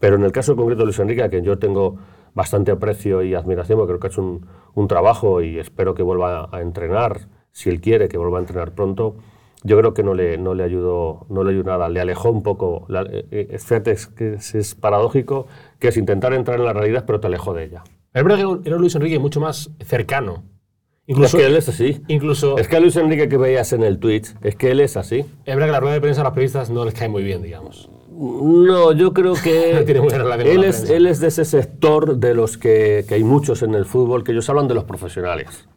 [0.00, 1.98] pero en el caso concreto de Luis Enrique, a quien yo tengo
[2.32, 6.02] bastante aprecio y admiración, porque creo que ha hecho un, un, trabajo y espero que
[6.02, 9.16] vuelva a entrenar, si él quiere, que vuelva a entrenar pronto,
[9.66, 12.42] yo creo que no le, no le, ayudó, no le ayudó nada, le alejó un
[12.42, 12.86] poco.
[13.10, 15.46] Eh, eh, fíjate, es, que es, paradójico,
[15.78, 17.84] que es intentar entrar en la realidad, pero te alejó de ella.
[18.14, 20.44] Es verdad que era Luis Enrique mucho más cercano
[21.08, 22.02] Incluso, es que él es así.
[22.08, 24.96] Incluso, es que a Luis Enrique que veías en el tweet, es que él es
[24.96, 25.24] así.
[25.44, 27.42] Es verdad que la rueda de prensa a los periodistas no les cae muy bien,
[27.42, 27.88] digamos.
[28.10, 33.14] No, yo creo que él, es, él es de ese sector de los que, que,
[33.14, 35.68] hay muchos en el fútbol, que ellos hablan de los profesionales.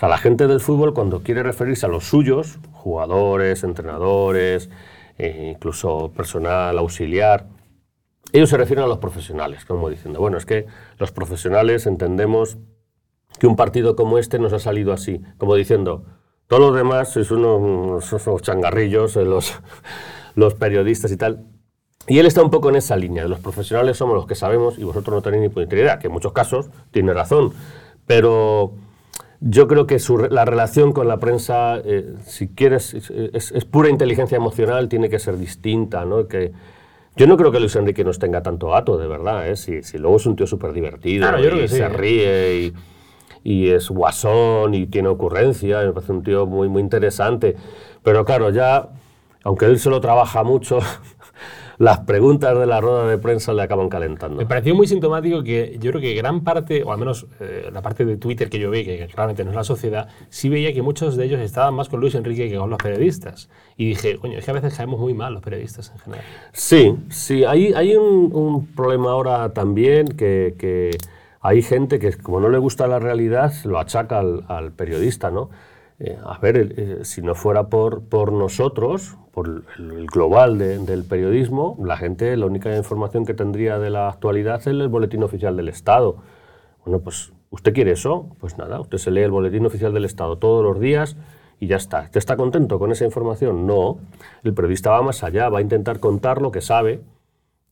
[0.00, 4.70] Sea, la gente del fútbol cuando quiere referirse a los suyos, jugadores, entrenadores,
[5.18, 7.48] eh, incluso personal auxiliar,
[8.32, 10.64] ellos se refieren a los profesionales, como diciendo, bueno, es que
[10.96, 12.56] los profesionales entendemos
[13.38, 16.06] que un partido como este nos ha salido así, como diciendo,
[16.46, 18.02] todos los demás sois unos,
[18.40, 19.60] changarrillos, eh, los,
[20.34, 21.44] los periodistas y tal.
[22.06, 24.84] Y él está un poco en esa línea, los profesionales somos los que sabemos y
[24.84, 27.52] vosotros no tenéis ni puta idea, que en muchos casos tiene razón,
[28.06, 28.72] pero
[29.40, 29.98] yo creo que
[30.30, 35.38] la relación con la prensa, eh, si quieres, es, pura inteligencia emocional, tiene que ser
[35.38, 36.28] distinta, ¿no?
[36.28, 36.52] Que,
[37.16, 39.56] yo no creo que Luis Enrique nos tenga tanto gato, de verdad, ¿eh?
[39.56, 41.88] si, si luego es un tío súper divertido y se ¿eh?
[41.88, 42.72] ríe y
[43.42, 47.56] y es guasón y tiene ocurrencia, me parece un tío muy, muy interesante.
[48.02, 48.88] Pero claro, ya,
[49.44, 50.80] aunque él se lo trabaja mucho,
[51.80, 54.36] las preguntas de la rueda de prensa le acaban calentando.
[54.36, 57.80] Me pareció muy sintomático que yo creo que gran parte, o al menos eh, la
[57.80, 60.82] parte de Twitter que yo vi, que claramente no es la sociedad, sí veía que
[60.82, 63.48] muchos de ellos estaban más con Luis Enrique que con los periodistas.
[63.78, 66.24] Y dije, coño, es que a veces caemos muy mal los periodistas en general.
[66.52, 70.90] Sí, sí, hay, hay un, un problema ahora también que, que
[71.40, 75.48] hay gente que, como no le gusta la realidad, lo achaca al, periodista, ¿no?
[76.02, 81.76] Eh, a ver, eh, si no fuera por, por nosotros, por el, global del periodismo,
[81.84, 85.68] la gente, la única información que tendría de la actualidad es el, boletín oficial del
[85.68, 86.16] Estado.
[86.86, 88.34] Bueno, pues, ¿usted quiere eso?
[88.40, 91.18] Pues nada, usted se lee el boletín oficial del Estado todos los días
[91.58, 92.04] y ya está.
[92.04, 93.66] ¿Usted está contento con esa información?
[93.66, 93.98] No.
[94.42, 97.02] El periodista va más allá, va a intentar contar lo que sabe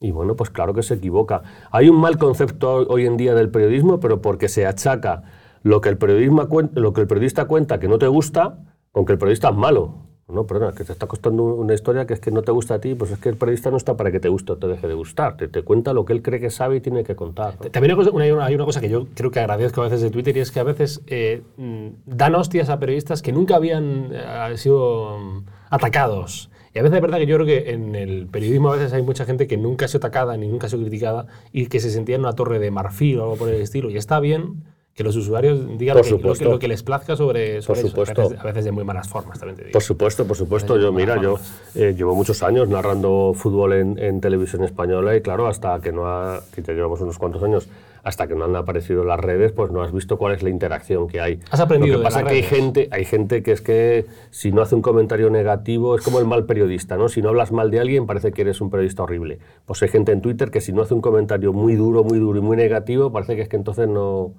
[0.01, 1.43] y bueno, pues claro que se equivoca.
[1.71, 5.25] Hay un mal concepto hoy en día del periodismo, pero porque se achaca
[5.69, 8.59] lo que el, periodismo, lo que el periodista cuenta que no te gusta
[8.91, 10.09] con que el periodista es malo.
[10.27, 12.81] No, perdona, que te está costando una historia que es que no te gusta a
[12.81, 14.87] ti, pues es que el periodista no está para que te guste o te deje
[14.87, 17.57] de gustar, te, te cuenta lo que él cree que sabe y tiene que contar.
[17.71, 20.37] También hay una, hay una, cosa que yo creo que agradezco a veces de Twitter
[20.37, 24.57] y es que a veces eh, mm, dan hostias a periodistas que nunca habían eh,
[24.57, 26.51] sido mm, atacados.
[26.75, 29.03] Y a veces es verdad que yo creo que en el periodismo a veces hay
[29.03, 31.91] mucha gente que nunca ha sido atacada ni nunca ha sido criticada y que se
[31.91, 33.89] sentía en una torre de marfil o algo por el estilo.
[33.89, 34.65] Y está bien
[34.99, 38.03] que los usuarios digan lo que, les plazca sobre, sobre eso.
[38.37, 39.73] A veces, de muy malas formas, también te digo.
[39.73, 40.77] Por supuesto, por supuesto.
[40.77, 41.39] Yo, mira, yo
[41.77, 46.41] eh, llevo muchos años narrando fútbol en, televisión española y claro, hasta que no ha,
[46.53, 47.69] que ya llevamos unos cuantos años,
[48.03, 51.07] hasta que no han aparecido las redes, pues no has visto cuál es la interacción
[51.07, 51.39] que hay.
[51.49, 51.99] Has aprendido.
[51.99, 54.75] Lo que pasa es que hay gente, hay gente que es que si no hace
[54.75, 57.09] un comentario negativo es como el mal periodista, ¿no?
[57.09, 59.39] Si no hablas mal de alguien parece que eres un periodista horrible.
[59.65, 62.41] Pues hay gente en Twitter que si no hace un comentario muy duro, muy duro
[62.41, 64.35] y muy negativo, parece que es que entonces no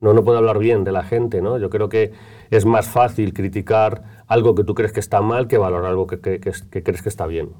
[0.00, 1.58] no, no puedo hablar bien de la gente, ¿no?
[1.58, 2.12] Yo creo que
[2.50, 6.20] es más fácil criticar algo que tú crees que está mal que valorar algo que,
[6.20, 6.40] que,
[6.82, 7.50] crees que está bien.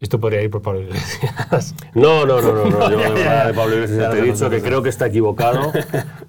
[0.00, 1.74] Esto podría ir por Pablo Iglesias.
[1.94, 2.90] No, no, no, no, no.
[2.90, 2.98] Yo
[3.46, 5.70] de Pablo Iglesias te he dicho que creo que está equivocado,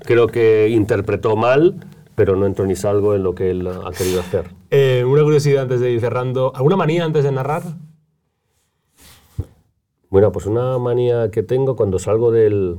[0.02, 4.20] creo que interpretó mal, pero no entro ni salgo en lo que él ha querido
[4.20, 4.52] hacer.
[4.70, 6.52] Eh, una curiosidad antes de ir cerrando.
[6.56, 7.64] ¿Alguna manía antes de narrar?
[10.12, 12.78] Bueno, pues una manía que tengo cuando salgo del,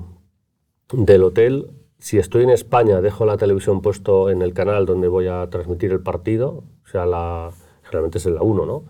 [0.92, 5.28] del hotel si estoy en España, dejo la televisión puesto en el canal donde voy
[5.28, 7.50] a transmitir el partido, o sea, la,
[7.82, 8.84] generalmente es en la 1, ¿no?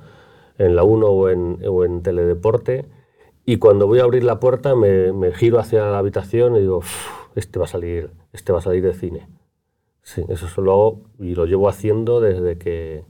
[0.59, 2.87] En la 1 o en, o en Teledeporte.
[3.45, 6.83] Y cuando voy a abrir la puerta me, me giro hacia la habitación y digo,
[7.35, 9.29] este va a salir, este va a salir de cine.
[10.03, 13.05] Sí, eso lo hago y lo llevo haciendo desde que,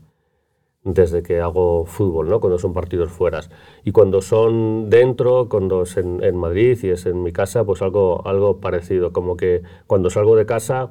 [0.85, 2.41] desde que hago fútbol, ¿no?
[2.41, 3.41] cuando son partidos fuera.
[3.85, 8.27] Y cuando son dentro, cuando es en, Madrid y es en mi casa, pues algo,
[8.27, 10.91] algo parecido, como que cuando salgo de casa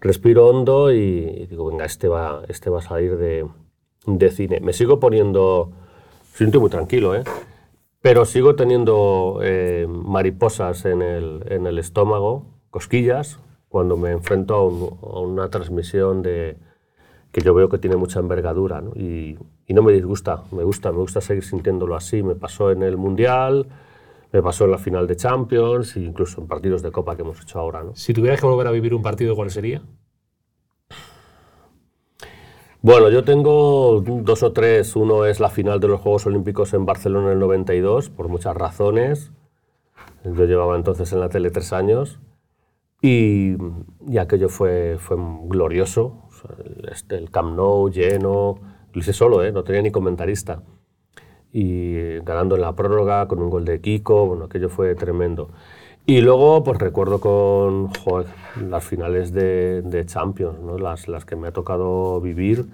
[0.00, 3.46] respiro hondo y, digo, venga, este va, este va a salir de,
[4.06, 4.58] de, cine.
[4.58, 5.70] Me sigo poniendo
[6.36, 7.22] tío muy tranquilo, ¿eh?
[8.00, 15.20] Pero sigo teniendo eh, mariposas en el, en el estómago, cosquillas, cuando me enfrento a
[15.20, 16.56] una transmisión de,
[17.32, 18.92] que yo veo que tiene mucha envergadura ¿no?
[18.94, 22.22] Y, y no me disgusta, me gusta, me gusta seguir sintiéndolo así.
[22.22, 23.66] Me pasó en el Mundial,
[24.32, 27.40] me pasó en la final de Champions e incluso en partidos de Copa que hemos
[27.40, 27.82] hecho ahora.
[27.82, 27.96] ¿no?
[27.96, 29.82] Si tuvieras que volver a vivir un partido, ¿cuál sería?
[32.82, 34.96] Bueno, yo tengo dos o tres.
[34.96, 38.56] Uno es la final de los Juegos Olímpicos en Barcelona en el 92, por muchas
[38.56, 39.30] razones.
[40.24, 42.18] Yo llevaba entonces en la tele tres años
[43.00, 43.56] y,
[44.08, 45.16] y aquello fue, fue
[45.46, 46.22] glorioso.
[46.64, 48.58] El, este, el Camp Nou lleno,
[48.92, 49.52] lo hice solo, ¿eh?
[49.52, 50.62] no tenía ni comentarista.
[51.52, 55.50] Y ganando en la prórroga con un gol de Kiko, bueno, aquello fue tremendo.
[56.04, 58.26] Y luego, pues recuerdo con joder,
[58.60, 60.78] las finales de, de Champions, ¿no?
[60.78, 62.66] las, las que me ha tocado vivir,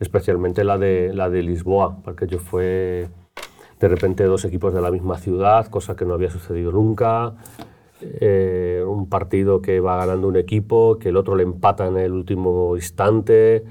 [0.00, 3.08] especialmente la de, la de Lisboa, porque yo fue
[3.78, 7.34] de repente dos equipos de la misma ciudad, cosa que no había sucedido nunca.
[8.00, 12.12] Eh, un partido que va ganando un equipo, que el otro le empata en el
[12.12, 13.64] último instante,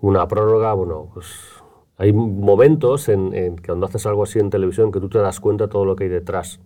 [0.00, 1.26] una prórroga, bueno, pues
[1.98, 5.40] hay momentos en, en que cuando haces algo así en televisión que tú te das
[5.40, 6.60] cuenta de todo lo que hay detrás.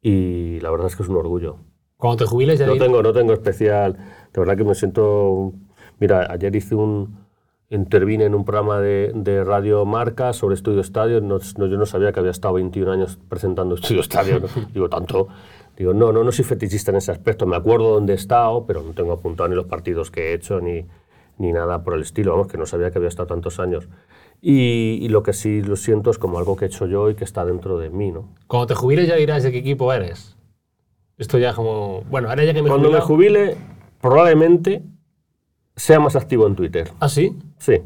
[0.00, 1.56] Y la verdad es que es un orgullo.
[1.96, 3.94] Cuando te jubiles ya No tengo, no tengo especial.
[4.32, 5.52] De verdad que me siento.
[6.00, 7.22] Mira, ayer hice un.
[7.70, 11.20] Intervine en un programa de, de Radio Marca sobre Estudio Estadio.
[11.22, 14.40] No, no- yo no sabía que había estado 21 años presentando Estudio Estadio.
[14.40, 14.46] ¿no?
[14.74, 15.28] Digo, tanto.
[15.76, 17.46] Digo, no, no, no soy fetichista en ese aspecto.
[17.46, 20.60] Me acuerdo dónde he estado, pero no tengo apuntado ni los partidos que he hecho
[20.60, 20.84] ni,
[21.38, 22.32] ni nada por el estilo.
[22.32, 23.88] Vamos, que no sabía que había estado tantos años.
[24.40, 27.14] Y, y lo que sí lo siento es como algo que he hecho yo y
[27.14, 28.28] que está dentro de mí, ¿no?
[28.46, 30.36] Cuando te jubiles ya dirás de qué equipo eres.
[31.18, 32.02] Esto ya como...
[32.10, 33.56] Bueno, ahora ya que me Cuando me jubile,
[34.00, 34.82] probablemente
[35.76, 36.90] sea más activo en Twitter.
[37.00, 37.36] ¿Ah, sí?
[37.58, 37.80] Sí,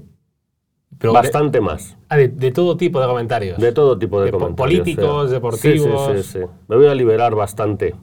[0.98, 1.96] Pero de- bastante más.
[2.08, 3.58] ah, de, de todo tipo de comentarios.
[3.58, 4.80] De todo tipo de, De comentarios.
[4.80, 5.32] políticos, sí.
[5.34, 6.06] deportivos.
[6.06, 6.46] Sí, sí, sí, sí.
[6.68, 7.94] Me voy a liberar bastante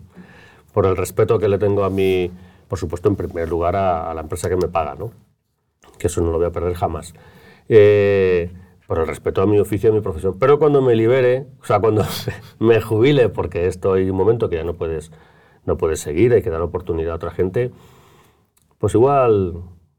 [0.74, 2.32] por el respeto que le tengo a mi,
[2.68, 5.12] por supuesto, en primer lugar a, a la empresa que me paga, ¿no?
[5.98, 7.14] Que eso no lo voy a perder jamás.
[7.70, 8.52] Eh,
[8.88, 10.38] por el respeto a mi oficio y a mi profesión.
[10.38, 12.04] Pero cuando me libere, o sea, cuando
[12.60, 15.12] me jubile, porque esto hay un momento que ya no puedes,
[15.66, 17.72] no puedes seguir, hay que dar oportunidad a otra gente,
[18.80, 19.54] pues igual,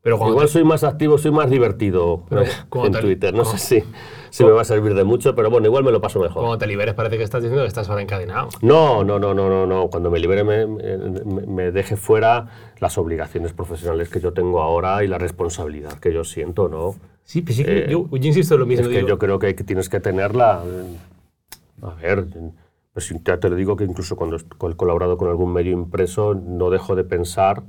[0.05, 3.33] Pero igual te- soy más activo, soy más divertido Pero cuando en te- Twitter.
[3.35, 3.87] No cuando- sé si,
[4.29, 6.43] si me va a servir de mucho, pero bueno, igual me lo paso mejor.
[6.43, 8.51] Cuando te liberes parece que estás diciendo que estás ahora encadenado.
[8.61, 9.89] No, no, no, no, no, no.
[9.89, 12.49] Cuando me libere me, me- me deje fuera
[12.81, 16.95] las obligaciones profesionales que yo tengo ahora y la responsabilidad que yo siento, ¿no?
[17.25, 18.83] Sí, pues sí que Eh, yo, yo insisto en lo mismo.
[18.83, 20.63] Es que digo, yo creo que tienes que tenerla.
[20.67, 20.97] eh,
[21.83, 22.27] A ver,
[22.93, 26.69] pues ya te lo digo que incluso cuando he colaborado con algún medio impreso, no
[26.71, 27.63] dejo de pensar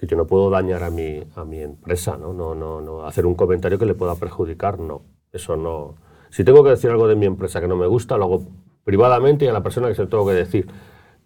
[0.00, 2.32] que yo no puedo dañar a mi, a mi empresa, ¿no?
[2.32, 3.04] No, no, no.
[3.06, 5.02] Hacer un comentario que le pueda perjudicar, no.
[5.32, 5.96] Eso no.
[6.30, 8.42] Si tengo que decir algo de mi empresa que no me gusta, lo hago
[8.84, 10.66] privadamente y a la persona que se lo tengo que decir.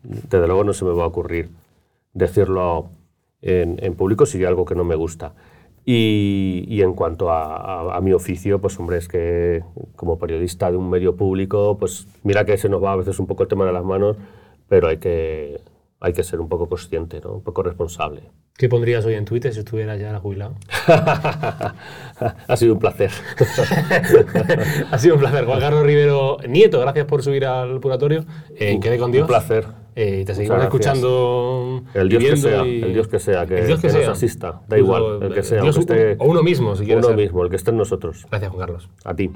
[0.03, 1.51] Desde luego no se me va a ocurrir
[2.13, 2.91] decirlo
[3.43, 5.35] en, en público si hay algo que no me gusta.
[5.87, 9.63] Y, y en cuanto a, a- mi oficio, pues hombre, es que
[9.97, 13.27] como periodista de un medio público, pues mira que se nos va a veces un
[13.27, 14.17] poco el tema de las manos,
[14.69, 15.61] pero hay que,
[16.01, 17.35] hay que ser un poco consciente, ¿no?
[17.35, 18.23] un poco responsable.
[18.57, 20.55] ¿Qué pondrías hoy en Twitter si estuvieras ya jubilado?
[20.87, 23.11] ha sido un placer.
[24.93, 25.45] ha sido un placer.
[25.45, 28.25] Juan Carlos Rivero Nieto, gracias por subir al purgatorio.
[28.57, 29.23] En Quede con Dios.
[29.23, 29.67] Un placer.
[29.97, 31.83] Eh, y te seguimos escuchando.
[31.95, 34.01] El Dios que sea, y- el Dios que sea, que, El Dios que que sea.
[34.03, 34.61] nos asista.
[34.69, 35.61] Da igual, el que sea.
[35.61, 37.05] Dios esté o uno mismo, si quieres.
[37.05, 37.25] uno ser.
[37.25, 38.25] mismo, el que esté en nosotros.
[38.31, 38.89] Gracias, Juan Carlos.
[39.05, 39.33] A ti.